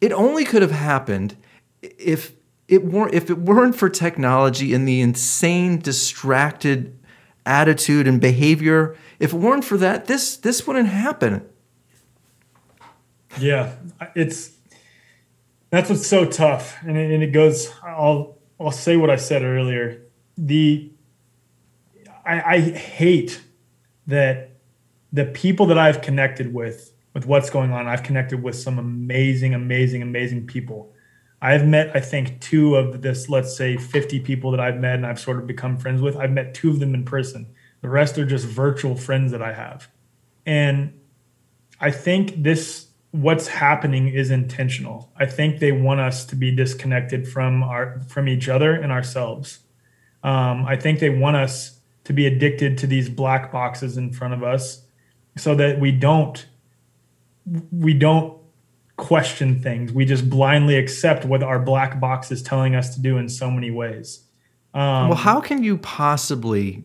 [0.01, 1.36] it only could have happened
[1.82, 2.32] if
[2.68, 6.99] it weren't if it weren't for technology and the insane distracted
[7.45, 11.45] attitude and behavior if it weren't for that this this wouldn't happen
[13.38, 13.74] yeah
[14.14, 14.53] it's
[15.71, 19.43] that's what's so tough and it, and it goes i'll i'll say what i said
[19.43, 20.03] earlier
[20.37, 20.91] the
[22.25, 23.43] I, I hate
[24.07, 24.51] that
[25.12, 29.55] the people that i've connected with with what's going on i've connected with some amazing
[29.55, 30.93] amazing amazing people
[31.43, 35.07] I've met, I think, two of this, let's say 50 people that I've met and
[35.07, 36.16] I've sort of become friends with.
[36.16, 37.47] I've met two of them in person.
[37.81, 39.89] The rest are just virtual friends that I have.
[40.45, 41.01] And
[41.81, 45.11] I think this, what's happening is intentional.
[45.17, 49.61] I think they want us to be disconnected from our, from each other and ourselves.
[50.23, 54.35] Um, I think they want us to be addicted to these black boxes in front
[54.35, 54.83] of us
[55.37, 56.47] so that we don't,
[57.73, 58.39] we don't
[58.97, 59.93] question things.
[59.93, 63.51] We just blindly accept what our black box is telling us to do in so
[63.51, 64.25] many ways.
[64.73, 66.85] Um, well, how can you possibly?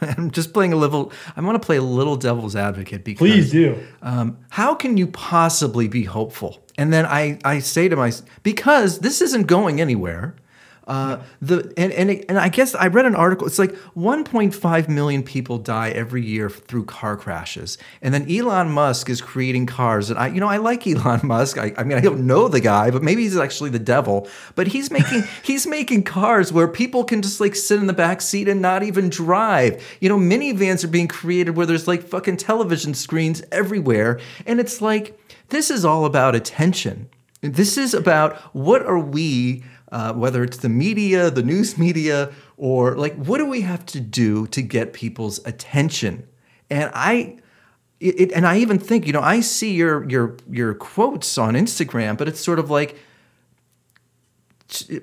[0.16, 1.12] I'm just playing a little.
[1.36, 3.78] I want to play a little devil's advocate because please do.
[4.02, 6.58] Um, how can you possibly be hopeful?
[6.78, 10.34] And then I I say to myself because this isn't going anywhere.
[10.90, 13.46] Uh, the and and, and I guess I read an article.
[13.46, 19.08] It's like 1.5 million people die every year through car crashes, and then Elon Musk
[19.08, 20.10] is creating cars.
[20.10, 21.58] And I, you know, I like Elon Musk.
[21.58, 24.26] I, I mean, I don't know the guy, but maybe he's actually the devil.
[24.56, 28.20] But he's making he's making cars where people can just like sit in the back
[28.20, 29.80] seat and not even drive.
[30.00, 34.80] You know, minivans are being created where there's like fucking television screens everywhere, and it's
[34.80, 35.16] like
[35.50, 37.10] this is all about attention.
[37.42, 39.62] This is about what are we
[39.92, 44.00] uh, whether it's the media, the news media, or like what do we have to
[44.00, 46.26] do to get people's attention?
[46.68, 47.38] And I,
[47.98, 52.16] it, and I even think, you know, I see your your your quotes on Instagram,
[52.16, 52.96] but it's sort of like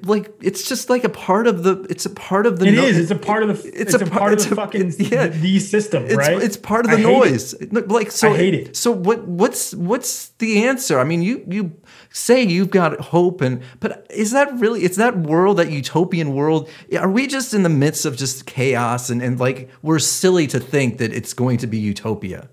[0.03, 2.85] like it's just like a part of the it's a part of the It no-
[2.85, 2.97] is.
[2.97, 5.27] it's a part of the it's, it's a, a, part of the a, fucking yeah,
[5.27, 7.73] the, the system it's, right it's part of the noise it.
[7.89, 11.73] like so I hate it so what what's what's the answer i mean you you
[12.09, 16.69] say you've got hope and but is that really it's that world that utopian world
[16.97, 20.59] are we just in the midst of just chaos and and like we're silly to
[20.59, 22.49] think that it's going to be utopia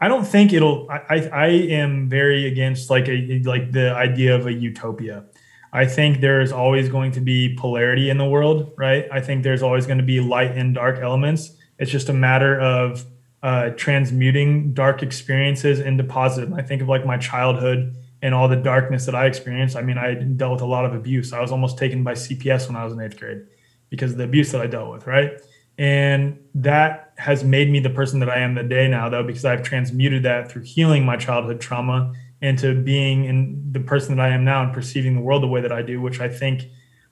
[0.00, 0.88] I don't think it'll.
[0.90, 5.24] I, I am very against like a like the idea of a utopia.
[5.72, 9.06] I think there's always going to be polarity in the world, right?
[9.10, 11.56] I think there's always going to be light and dark elements.
[11.78, 13.04] It's just a matter of
[13.42, 16.52] uh, transmuting dark experiences into positive.
[16.52, 19.76] I think of like my childhood and all the darkness that I experienced.
[19.76, 21.34] I mean, I dealt with a lot of abuse.
[21.34, 23.42] I was almost taken by CPS when I was in eighth grade
[23.90, 25.32] because of the abuse that I dealt with, right?
[25.76, 29.62] And that has made me the person that I am today now, though, because I've
[29.62, 34.42] transmuted that through healing my childhood trauma into being in the person that I am
[34.42, 36.62] now and perceiving the world the way that I do, which I think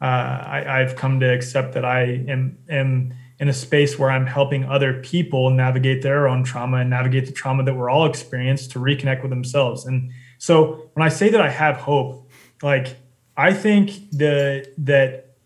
[0.00, 0.04] uh,
[0.46, 4.64] I, have come to accept that I am, am in a space where I'm helping
[4.64, 8.78] other people navigate their own trauma and navigate the trauma that we're all experienced to
[8.78, 9.84] reconnect with themselves.
[9.84, 10.10] And
[10.42, 12.28] so when I say that I have hope,
[12.64, 12.96] like
[13.36, 15.36] I think the that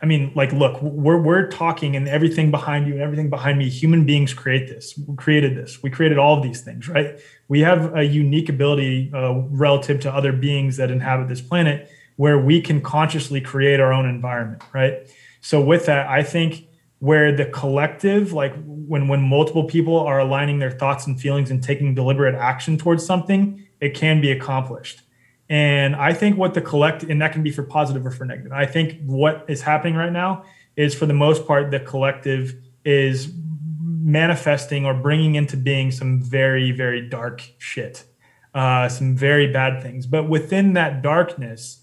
[0.00, 3.68] I mean, like, look, we're we're talking, and everything behind you and everything behind me.
[3.68, 4.98] Human beings create this.
[5.06, 5.82] We created this.
[5.82, 7.20] We created all of these things, right?
[7.48, 12.38] We have a unique ability uh, relative to other beings that inhabit this planet, where
[12.38, 15.06] we can consciously create our own environment, right?
[15.42, 16.68] So, with that, I think
[17.00, 21.62] where the collective, like when when multiple people are aligning their thoughts and feelings and
[21.62, 25.02] taking deliberate action towards something, it can be accomplished
[25.48, 28.52] and I think what the collect, and that can be for positive or for negative.
[28.52, 30.44] I think what is happening right now
[30.76, 32.54] is for the most part, the collective
[32.84, 33.32] is
[33.82, 38.04] manifesting or bringing into being some very, very dark shit,
[38.54, 40.06] uh, some very bad things.
[40.06, 41.82] But within that darkness,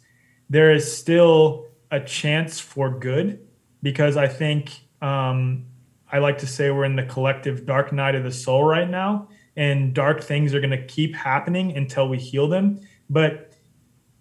[0.50, 3.48] there is still a chance for good
[3.82, 4.72] because I think
[5.02, 5.68] um,
[6.12, 9.30] I like to say we're in the collective dark night of the soul right now,
[9.56, 12.80] and dark things are going to keep happening until we heal them.
[13.10, 13.54] But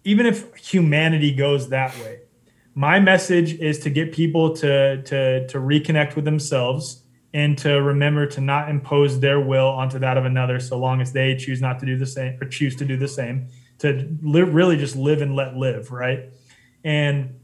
[0.03, 2.19] even if humanity goes that way,
[2.75, 7.03] my message is to get people to to to reconnect with themselves
[7.33, 11.11] and to remember to not impose their will onto that of another so long as
[11.13, 13.47] they choose not to do the same or choose to do the same
[13.79, 16.31] to really just live and let live right
[16.83, 17.39] and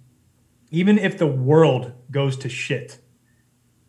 [0.71, 2.99] even if the world goes to shit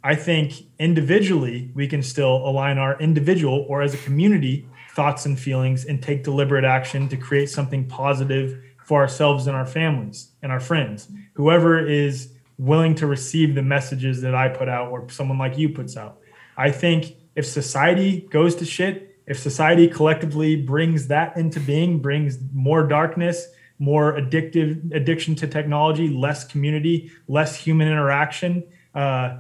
[0.03, 5.38] i think individually we can still align our individual or as a community thoughts and
[5.38, 10.51] feelings and take deliberate action to create something positive for ourselves and our families and
[10.51, 15.38] our friends whoever is willing to receive the messages that I put out or someone
[15.38, 16.18] like you puts out.
[16.59, 22.38] I think if society goes to shit, if society collectively brings that into being, brings
[22.53, 23.48] more darkness,
[23.78, 28.62] more addictive addiction to technology, less community, less human interaction,
[28.95, 29.38] uh,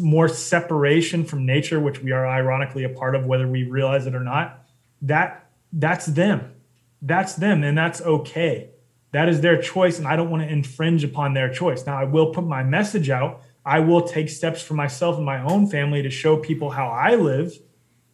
[0.00, 4.14] more separation from nature, which we are ironically a part of, whether we realize it
[4.14, 4.66] or not.
[5.02, 6.54] That that's them.
[7.02, 8.70] That's them, and that's okay.
[9.12, 11.86] That is their choice, and I don't want to infringe upon their choice.
[11.86, 13.42] Now, I will put my message out.
[13.64, 17.14] I will take steps for myself and my own family to show people how I
[17.14, 17.58] live.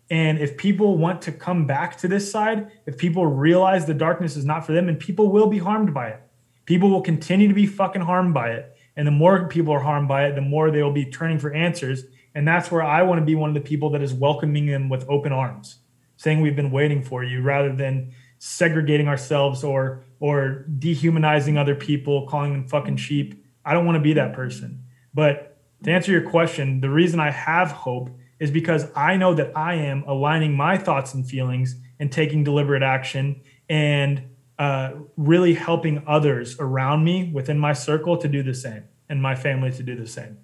[0.09, 4.37] And if people want to come back to this side, if people realize the darkness
[4.37, 6.21] is not for them, and people will be harmed by it,
[6.65, 8.76] people will continue to be fucking harmed by it.
[8.97, 11.53] And the more people are harmed by it, the more they will be turning for
[11.53, 12.05] answers.
[12.35, 14.89] And that's where I want to be one of the people that is welcoming them
[14.89, 15.79] with open arms,
[16.17, 22.27] saying we've been waiting for you rather than segregating ourselves or or dehumanizing other people,
[22.27, 23.45] calling them fucking sheep.
[23.65, 24.85] I don't want to be that person.
[25.13, 29.57] But to answer your question, the reason I have hope is because I know that
[29.57, 34.23] I am aligning my thoughts and feelings and taking deliberate action and
[34.59, 39.35] uh, really helping others around me within my circle to do the same and my
[39.35, 40.39] family to do the same.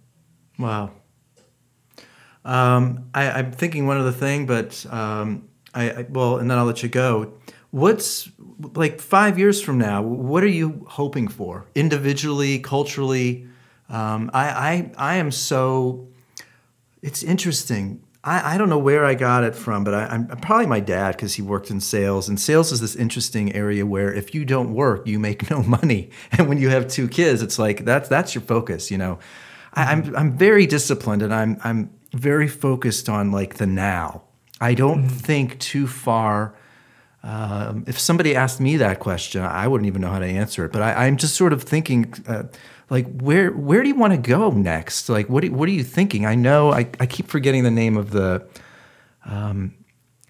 [0.58, 0.90] Wow.
[2.44, 6.64] Um, I, am thinking one other thing, but um, I, I, well, and then I'll
[6.64, 7.34] let you go.
[7.70, 8.28] What's
[8.74, 10.02] like five years from now?
[10.02, 13.46] What are you hoping for individually, culturally?
[13.88, 16.08] Um, I, I I am so.
[17.00, 18.02] It's interesting.
[18.24, 21.16] I, I don't know where I got it from, but I, am probably my dad
[21.16, 22.28] because he worked in sales.
[22.28, 26.10] And sales is this interesting area where if you don't work, you make no money.
[26.32, 28.90] And when you have two kids, it's like that's that's your focus.
[28.90, 29.18] You know,
[29.74, 34.22] I, I'm I'm very disciplined and I'm I'm very focused on like the now.
[34.60, 35.16] I don't mm-hmm.
[35.16, 36.54] think too far
[37.24, 40.72] um, if somebody asked me that question, I wouldn't even know how to answer it.
[40.72, 42.44] But I, am just sort of thinking, uh,
[42.92, 45.08] like, where where do you want to go next?
[45.08, 46.26] Like, what do, what are you thinking?
[46.26, 48.46] I know I, I keep forgetting the name of the.
[49.24, 49.74] Um,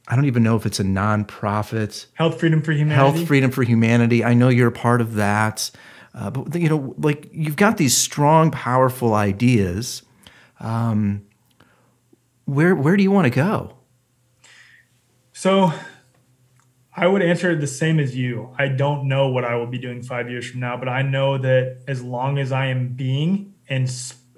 [0.07, 2.07] I don't even know if it's a nonprofit.
[2.15, 2.95] Health Freedom for Humanity.
[2.95, 4.23] Health Freedom for Humanity.
[4.23, 5.73] I know you're a part of that,
[6.15, 10.05] uh, but you know, like you've got these strong, powerful ideas.
[10.61, 11.27] Um,
[12.45, 13.75] where where do you want to go?
[15.33, 15.73] So
[16.95, 18.55] I would answer the same as you.
[18.59, 21.39] I don't know what I will be doing five years from now, but I know
[21.39, 23.91] that as long as I am being and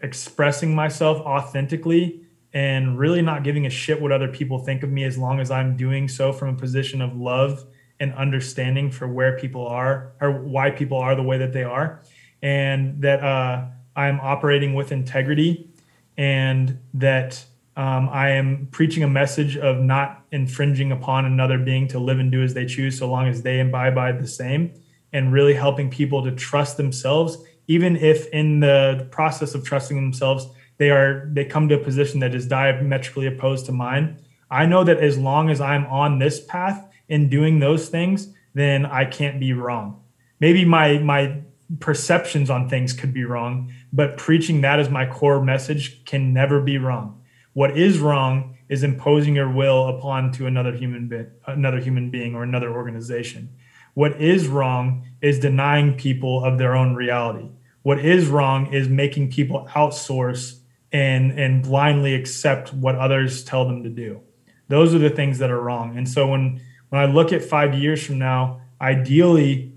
[0.02, 2.20] expressing myself authentically
[2.52, 5.50] and really not giving a shit what other people think of me, as long as
[5.50, 7.64] I'm doing so from a position of love
[7.98, 12.02] and understanding for where people are or why people are the way that they are,
[12.40, 13.64] and that uh,
[13.96, 15.70] I'm operating with integrity
[16.16, 17.44] and that
[17.76, 22.30] um, I am preaching a message of not infringing upon another being to live and
[22.30, 24.72] do as they choose, so long as they imbibe by the same,
[25.12, 30.46] and really helping people to trust themselves, even if in the process of trusting themselves
[30.76, 34.20] they are they come to a position that is diametrically opposed to mine.
[34.50, 38.86] I know that as long as I'm on this path in doing those things, then
[38.86, 40.02] I can't be wrong.
[40.38, 41.40] Maybe my my
[41.80, 46.60] perceptions on things could be wrong, but preaching that as my core message can never
[46.60, 47.20] be wrong
[47.54, 52.34] what is wrong is imposing your will upon to another human bit, another human being
[52.34, 53.48] or another organization.
[53.94, 57.48] What is wrong is denying people of their own reality.
[57.82, 60.58] What is wrong is making people outsource
[60.92, 64.20] and and blindly accept what others tell them to do.
[64.68, 65.96] Those are the things that are wrong.
[65.96, 69.72] And so when when I look at 5 years from now, ideally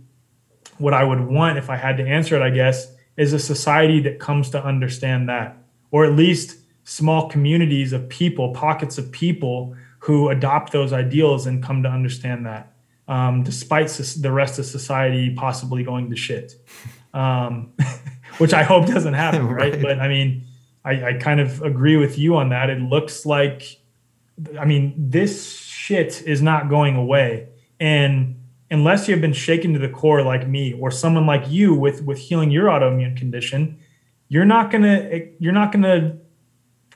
[0.78, 4.00] what I would want if I had to answer it, I guess, is a society
[4.02, 5.58] that comes to understand that
[5.92, 6.58] or at least
[6.88, 12.46] small communities of people, pockets of people who adopt those ideals and come to understand
[12.46, 12.72] that,
[13.10, 16.54] um, despite the rest of society possibly going to shit,
[17.14, 17.74] um,
[18.38, 19.74] which I hope doesn't happen, right?
[19.74, 19.82] right?
[19.82, 20.46] But I mean,
[20.86, 22.70] I, I kind of agree with you on that.
[22.70, 23.64] It looks like,
[24.58, 27.50] I mean, this shit is not going away,
[27.82, 28.42] and
[28.72, 32.04] unless you have been shaken to the core like me or someone like you with
[32.04, 33.78] with healing your autoimmune condition,
[34.30, 36.18] you're not gonna you're not gonna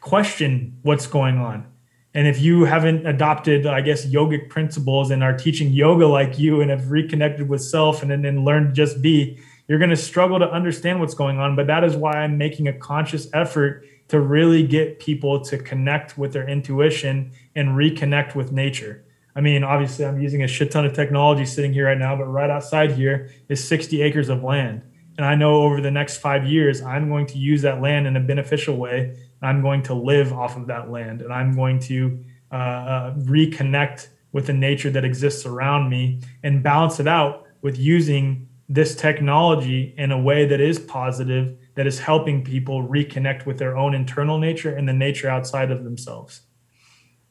[0.01, 1.65] question what's going on.
[2.13, 6.59] And if you haven't adopted, I guess, yogic principles and are teaching yoga like you
[6.59, 10.37] and have reconnected with self and then learned to just be, you're going to struggle
[10.39, 11.55] to understand what's going on.
[11.55, 16.17] But that is why I'm making a conscious effort to really get people to connect
[16.17, 19.05] with their intuition and reconnect with nature.
[19.33, 22.25] I mean, obviously, I'm using a shit ton of technology sitting here right now, but
[22.25, 24.81] right outside here is 60 acres of land.
[25.17, 28.17] And I know over the next five years, I'm going to use that land in
[28.17, 29.15] a beneficial way.
[29.41, 34.07] I'm going to live off of that land and I'm going to uh, uh, reconnect
[34.31, 39.93] with the nature that exists around me and balance it out with using this technology
[39.97, 44.37] in a way that is positive, that is helping people reconnect with their own internal
[44.37, 46.41] nature and the nature outside of themselves.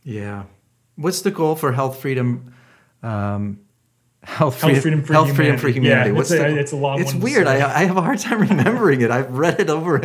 [0.02, 0.44] Yeah.
[0.96, 2.52] What's the goal for health freedom
[3.02, 3.60] um,
[4.22, 5.36] Health freedom, health freedom for health humanity.
[5.36, 6.10] Freedom for humanity.
[6.10, 7.00] Yeah, what's it's, the, a, it's a long.
[7.00, 7.46] It's weird.
[7.46, 9.10] I, I have a hard time remembering it.
[9.10, 9.96] I've read it over.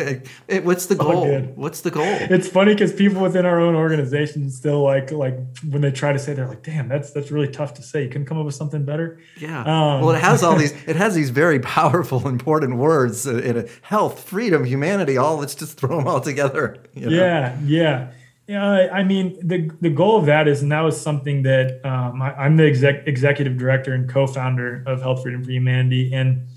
[0.48, 1.26] It, what's the goal?
[1.26, 2.06] Oh, what's the goal?
[2.06, 5.38] It's funny because people within our own organization still like like
[5.70, 8.10] when they try to say they're like, "Damn, that's that's really tough to say." You
[8.10, 9.20] can come up with something better.
[9.38, 9.60] Yeah.
[9.60, 10.74] Um, well, it has all these.
[10.88, 15.18] It has these very powerful, important words in a health, freedom, humanity.
[15.18, 16.78] All let's just throw them all together.
[16.94, 17.18] You know?
[17.18, 17.58] Yeah.
[17.66, 18.12] Yeah.
[18.48, 22.22] Yeah, I mean the the goal of that is, and that was something that um,
[22.22, 26.48] I, am the exec, executive director and co-founder of Health Freedom for Humanity, and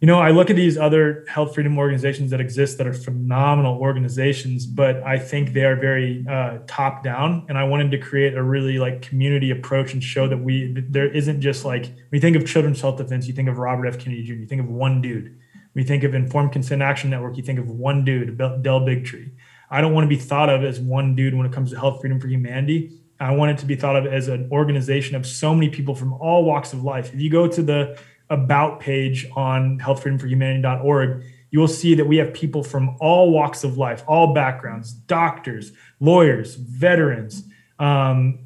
[0.00, 3.80] you know I look at these other health freedom organizations that exist that are phenomenal
[3.80, 8.34] organizations, but I think they are very uh, top down, and I wanted to create
[8.34, 12.20] a really like community approach and show that we there isn't just like when you
[12.20, 13.98] think of Children's Health Defense, you think of Robert F.
[13.98, 15.36] Kennedy Jr., you think of one dude.
[15.74, 19.32] We think of Informed Consent Action Network, you think of one dude, Del Bigtree
[19.72, 22.02] I don't want to be thought of as one dude when it comes to health
[22.02, 22.92] freedom for humanity.
[23.18, 26.12] I want it to be thought of as an organization of so many people from
[26.12, 27.14] all walks of life.
[27.14, 32.34] If you go to the about page on healthfreedomforhumanity.org, you will see that we have
[32.34, 37.44] people from all walks of life, all backgrounds, doctors, lawyers, veterans,
[37.78, 38.40] um,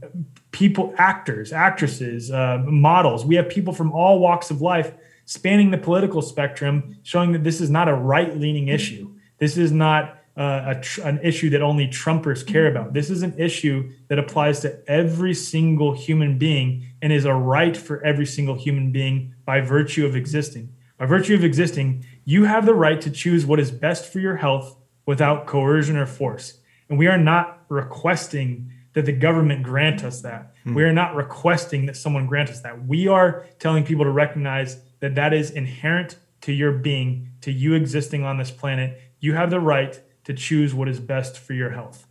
[0.53, 3.25] people, actors, actresses, uh, models.
[3.25, 4.93] We have people from all walks of life
[5.25, 9.13] spanning the political spectrum, showing that this is not a right leaning issue.
[9.39, 12.93] This is not uh, tr- an issue that only Trumpers care about.
[12.93, 17.77] This is an issue that applies to every single human being and is a right
[17.77, 20.75] for every single human being by virtue of existing.
[20.99, 24.37] By virtue of existing, you have the right to choose what is best for your
[24.37, 24.77] health
[25.07, 26.59] without coercion or force.
[26.89, 30.55] And we are not requesting that the government grant us that.
[30.65, 30.75] Hmm.
[30.75, 32.87] We are not requesting that someone grant us that.
[32.87, 37.75] We are telling people to recognize that that is inherent to your being, to you
[37.75, 39.01] existing on this planet.
[39.21, 42.07] You have the right to choose what is best for your health.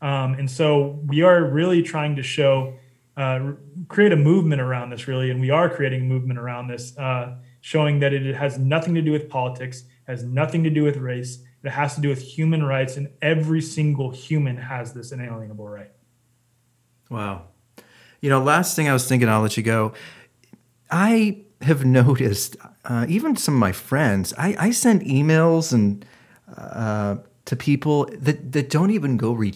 [0.00, 2.74] Um, and so we are really trying to show,
[3.16, 3.52] uh,
[3.88, 7.36] create a movement around this, really, and we are creating a movement around this, uh,
[7.60, 11.42] showing that it has nothing to do with politics, has nothing to do with race.
[11.62, 15.90] It has to do with human rights, and every single human has this inalienable right.
[17.10, 17.48] Wow.
[18.20, 19.92] You know, last thing I was thinking, I'll let you go.
[20.90, 26.04] I have noticed, uh, even some of my friends, I, I send emails and
[26.56, 27.16] uh,
[27.48, 29.54] to people that, that don't even go re,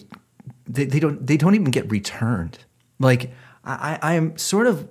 [0.67, 2.57] they, they don't they don't even get returned.
[2.99, 3.31] Like
[3.63, 4.89] I, I am sort of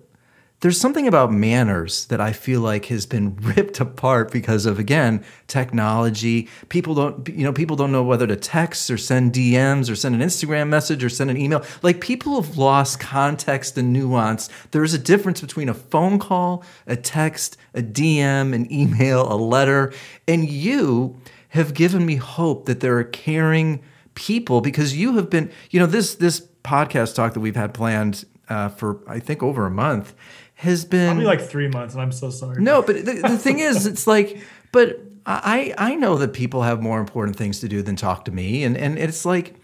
[0.61, 5.25] there's something about manners that I feel like has been ripped apart because of again
[5.49, 6.49] technology.
[6.69, 10.15] People don't you know people don't know whether to text or send DMs or send
[10.15, 11.65] an Instagram message or send an email.
[11.83, 14.49] Like people have lost context and nuance.
[14.71, 19.93] There's a difference between a phone call, a text, a DM, an email, a letter,
[20.29, 21.21] and you
[21.53, 23.83] have given me hope that there are caring
[24.15, 28.25] people because you have been, you know, this this podcast talk that we've had planned
[28.49, 30.15] uh, for I think over a month
[30.55, 32.63] has been probably like three months, and I'm so sorry.
[32.63, 34.41] No, but the, the thing is, it's like,
[34.73, 38.33] but I I know that people have more important things to do than talk to
[38.33, 39.55] me, and and it's like,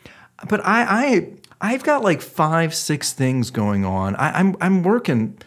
[0.46, 1.32] but I I
[1.72, 4.14] I've got like five six things going on.
[4.16, 5.38] I, I'm I'm working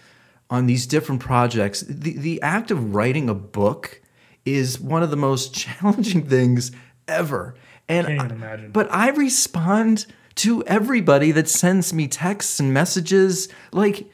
[0.50, 1.82] on these different projects.
[1.82, 4.02] The the act of writing a book
[4.46, 6.72] is one of the most challenging things
[7.08, 7.56] ever.
[7.88, 8.72] And Can't even imagine.
[8.72, 10.06] but I respond
[10.36, 14.10] to everybody that sends me texts and messages like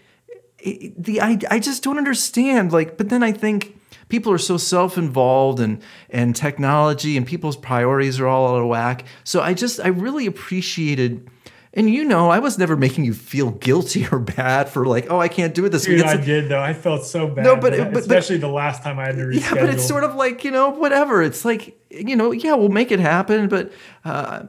[0.66, 3.80] the I, I just don't understand like but then I think
[4.10, 9.06] people are so self-involved and and technology and people's priorities are all out of whack.
[9.24, 11.30] So I just I really appreciated
[11.78, 15.20] and you know, I was never making you feel guilty or bad for like, oh,
[15.20, 16.06] I can't do it this Dude, week.
[16.08, 16.60] I did though.
[16.60, 17.46] I felt so bad.
[17.46, 19.56] No, but, but especially but, the last time I had to reschedule.
[19.56, 21.22] Yeah, but it's sort of like you know, whatever.
[21.22, 23.48] It's like you know, yeah, we'll make it happen.
[23.48, 23.72] But
[24.04, 24.46] uh,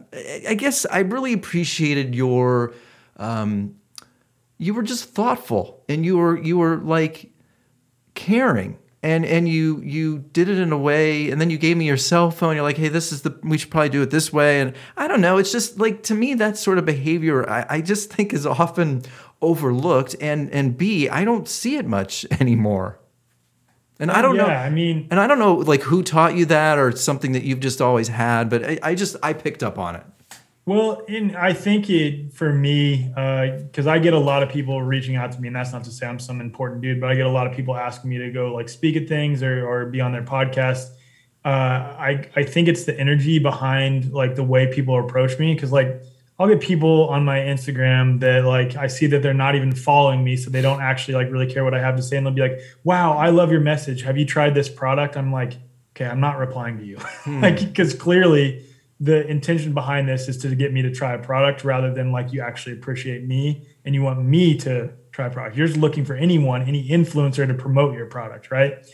[0.48, 2.72] I guess I really appreciated your.
[3.18, 3.74] Um,
[4.56, 7.30] you were just thoughtful, and you were you were like
[8.14, 11.87] caring and and you you did it in a way and then you gave me
[11.87, 14.33] your cell phone you're like hey this is the we should probably do it this
[14.33, 17.65] way and i don't know it's just like to me that sort of behavior i,
[17.77, 19.03] I just think is often
[19.41, 22.99] overlooked and and b i don't see it much anymore
[24.01, 24.55] And I don't yeah, know.
[24.55, 27.59] I mean, And I don't know like who taught you that or something that you've
[27.59, 30.05] just always had, but I, I just I picked up on it.
[30.69, 35.16] Well, and I think it for me because I get a lot of people reaching
[35.16, 37.24] out to me, and that's not to say I'm some important dude, but I get
[37.24, 40.03] a lot of people asking me to go like speak at things or, or be
[40.03, 40.90] on their podcast.
[41.43, 45.73] Uh, I I think it's the energy behind like the way people approach me because
[45.73, 46.03] like
[46.39, 50.23] I'll get people on my Instagram that like I see that they're not even following
[50.23, 52.35] me, so they don't actually like really care what I have to say, and they'll
[52.35, 54.03] be like, "Wow, I love your message.
[54.03, 55.55] Have you tried this product?" I'm like,
[55.97, 56.99] "Okay, I'm not replying to you,"
[57.40, 58.66] like because clearly
[59.01, 62.33] the intention behind this is to get me to try a product rather than like
[62.33, 65.57] you actually appreciate me and you want me to try a product.
[65.57, 68.85] You're just looking for anyone, any influencer to promote your product, right?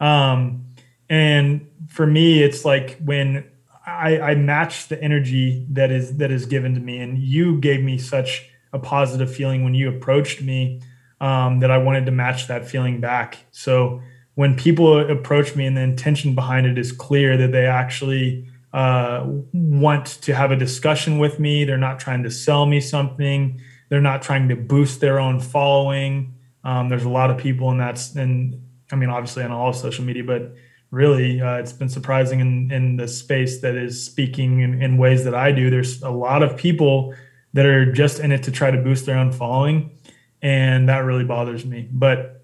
[0.00, 0.66] Um,
[1.08, 3.44] and for me, it's like when
[3.86, 7.82] I, I match the energy that is that is given to me, and you gave
[7.82, 10.80] me such a positive feeling when you approached me
[11.20, 13.38] um, that I wanted to match that feeling back.
[13.50, 14.00] So
[14.34, 19.26] when people approach me and the intention behind it is clear that they actually uh,
[19.52, 24.00] want to have a discussion with me, they're not trying to sell me something, they're
[24.00, 26.34] not trying to boost their own following.
[26.64, 29.76] Um, there's a lot of people, and that's and I mean obviously on all of
[29.76, 30.54] social media, but
[30.90, 35.24] really uh, it's been surprising in, in the space that is speaking in, in ways
[35.24, 35.70] that I do.
[35.70, 37.14] There's a lot of people
[37.54, 39.98] that are just in it to try to boost their own following,
[40.40, 41.88] and that really bothers me.
[41.90, 42.42] But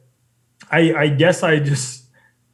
[0.71, 1.98] I, I guess I just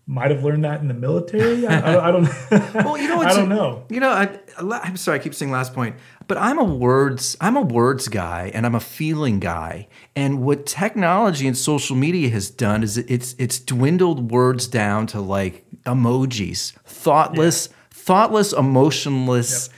[0.06, 1.66] might have learned that in the military.
[1.66, 2.28] I, I, don't.
[2.74, 3.85] Well, you know, I don't know.
[3.89, 7.56] You know, I, I'm sorry, I keep saying last point, but I'm a words, I'm
[7.56, 9.89] a words guy, and I'm a feeling guy.
[10.14, 15.20] And what technology and social media has done is it's it's dwindled words down to
[15.20, 19.70] like emojis, thoughtless, thoughtless, emotionless,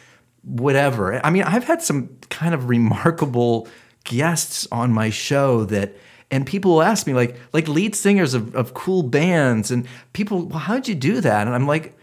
[0.43, 1.25] whatever.
[1.25, 3.69] I mean, I've had some kind of remarkable
[4.03, 5.97] guests on my show that
[6.31, 10.47] and people will ask me like like lead singers of, of cool bands and people
[10.47, 11.47] well how'd you do that?
[11.47, 11.97] And i'm like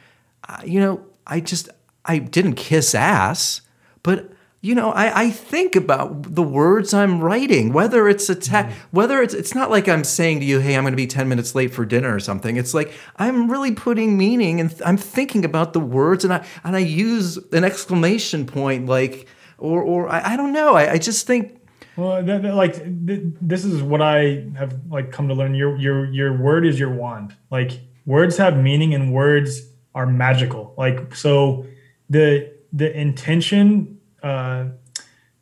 [0.48, 1.70] "Uh, you know i just
[2.06, 3.62] i didn't kiss ass
[4.02, 4.32] but
[4.62, 9.22] you know i, I think about the words i'm writing whether it's a ta- whether
[9.22, 11.54] it's it's not like i'm saying to you hey i'm going to be 10 minutes
[11.56, 15.44] late for dinner or something it's like i'm really putting meaning and th- i'm thinking
[15.46, 19.28] about the words and i and i use an exclamation point like
[19.58, 20.76] or or i, I don't know.
[20.76, 21.60] I, I just think
[21.96, 22.24] Well,
[22.56, 22.76] like
[23.08, 25.54] th- this is what I have like come to learn.
[25.54, 27.36] Your your your word is your wand.
[27.52, 29.62] Like words have meaning and words
[29.94, 30.74] are magical.
[30.78, 31.68] Like so,
[32.10, 34.66] the the intention uh,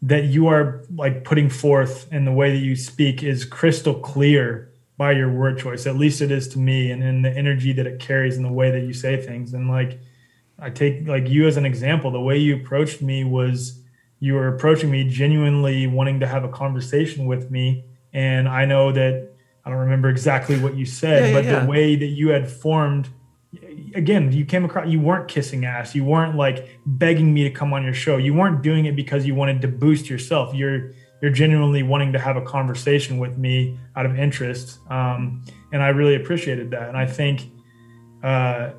[0.02, 4.72] that you are like putting forth in the way that you speak is crystal clear
[4.98, 5.88] by your word choice.
[5.88, 8.52] At least it is to me, and in the energy that it carries in the
[8.52, 9.54] way that you say things.
[9.54, 10.00] And like
[10.60, 13.81] I take like you as an example, the way you approached me was
[14.22, 17.84] you were approaching me genuinely wanting to have a conversation with me.
[18.14, 19.34] And I know that
[19.66, 21.60] I don't remember exactly what you said, Yeah, but yeah.
[21.60, 23.10] the way that you had formed,
[23.96, 25.96] again, you came across, you weren't kissing ass.
[25.96, 28.18] You weren't like begging me to come on your show.
[28.18, 30.54] You weren't doing it because you wanted to boost yourself.
[30.54, 34.78] You're, you're genuinely wanting to have a conversation with me out of interest.
[34.92, 35.44] Um,
[35.74, 36.90] and I really appreciated that.
[36.90, 37.50] And I think,
[38.22, 38.74] uh,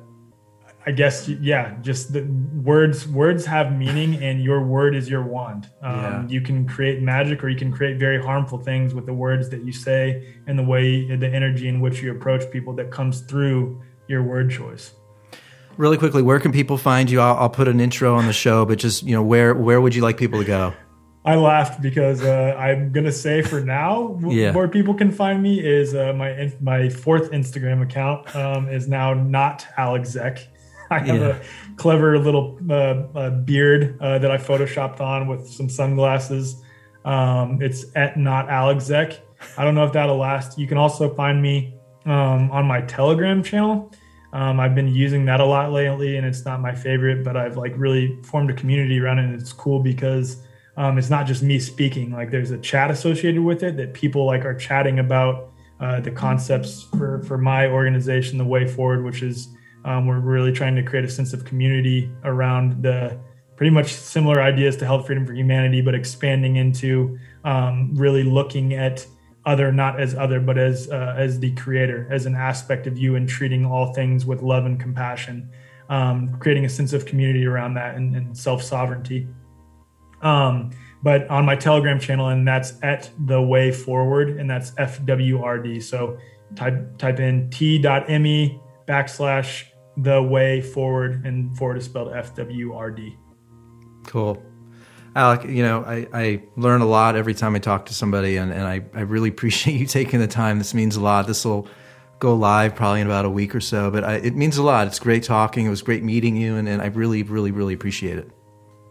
[0.85, 2.23] I guess yeah, just the
[2.61, 5.69] words words have meaning, and your word is your wand.
[5.81, 6.27] Um, Yeah.
[6.27, 9.63] You can create magic, or you can create very harmful things with the words that
[9.65, 13.81] you say and the way the energy in which you approach people that comes through
[14.07, 14.91] your word choice.
[15.77, 17.19] Really quickly, where can people find you?
[17.21, 19.95] I'll, I'll put an intro on the show, but just you know, where where would
[19.95, 20.73] you like people to go?
[21.25, 24.51] I laughed because uh, I'm gonna say for now Yeah.
[24.51, 29.13] where people can find me is uh, my my fourth Instagram account um, is now
[29.13, 30.47] not Alec Zeck.
[30.93, 31.27] I have Yeah.
[31.27, 36.61] a clever little uh, uh, beard uh, that I photoshopped on with some sunglasses.
[37.05, 39.19] Um, it's at not Alec Zeck.
[39.57, 40.57] I don't know if that'll last.
[40.57, 41.73] You can also find me
[42.05, 43.91] um, on my Telegram channel.
[44.31, 47.57] Um, I've been using that a lot lately, and it's not my favorite, but I've
[47.57, 50.37] like really formed a community around it, and it's cool because
[50.75, 52.11] um, it's not just me speaking.
[52.11, 56.09] Like there's a chat associated with it that people like are chatting about uh, the
[56.09, 59.49] concepts for for my organization, the way forward, which is
[59.85, 63.17] um, we're really trying to create a sense of community around the
[63.55, 68.73] pretty much similar ideas to health freedom for humanity, but expanding into um, really looking
[68.73, 69.05] at
[69.45, 73.15] other not as other but as uh, as the creator as an aspect of you
[73.15, 75.49] and treating all things with love and compassion.
[75.89, 79.27] Um, creating a sense of community around that and, and self-sovereignty.
[80.21, 80.71] Um,
[81.03, 86.17] but on my telegram channel and that's at the way forward and that's fwrd so
[86.55, 89.65] type type in t.me backslash
[89.97, 93.15] the way forward and forward is spelled fwrd
[94.07, 94.43] Cool.
[95.15, 98.51] Alec, you know, I, I learn a lot every time I talk to somebody, and,
[98.51, 100.57] and I, I really appreciate you taking the time.
[100.57, 101.27] This means a lot.
[101.27, 101.67] This will
[102.19, 103.91] go live probably in about a week or so.
[103.91, 104.87] But I, it means a lot.
[104.87, 105.65] It's great talking.
[105.65, 108.29] It was great meeting you, and, and I really, really, really appreciate it.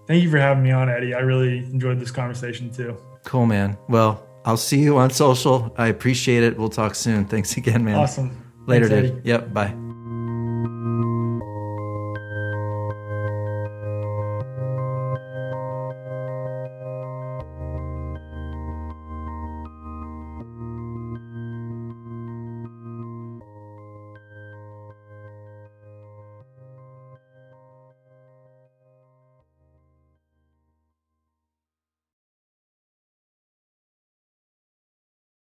[0.06, 1.14] Thank you for having me on, Eddie.
[1.14, 2.96] I really enjoyed this conversation too.
[3.24, 3.78] Cool, man.
[3.88, 5.72] Well, I'll see you on social.
[5.76, 6.58] I appreciate it.
[6.58, 7.24] We'll talk soon.
[7.24, 7.96] Thanks again, man.
[7.96, 8.52] Awesome.
[8.66, 9.26] Later, Thanks, dude.
[9.26, 9.52] Yep.
[9.52, 9.91] Bye.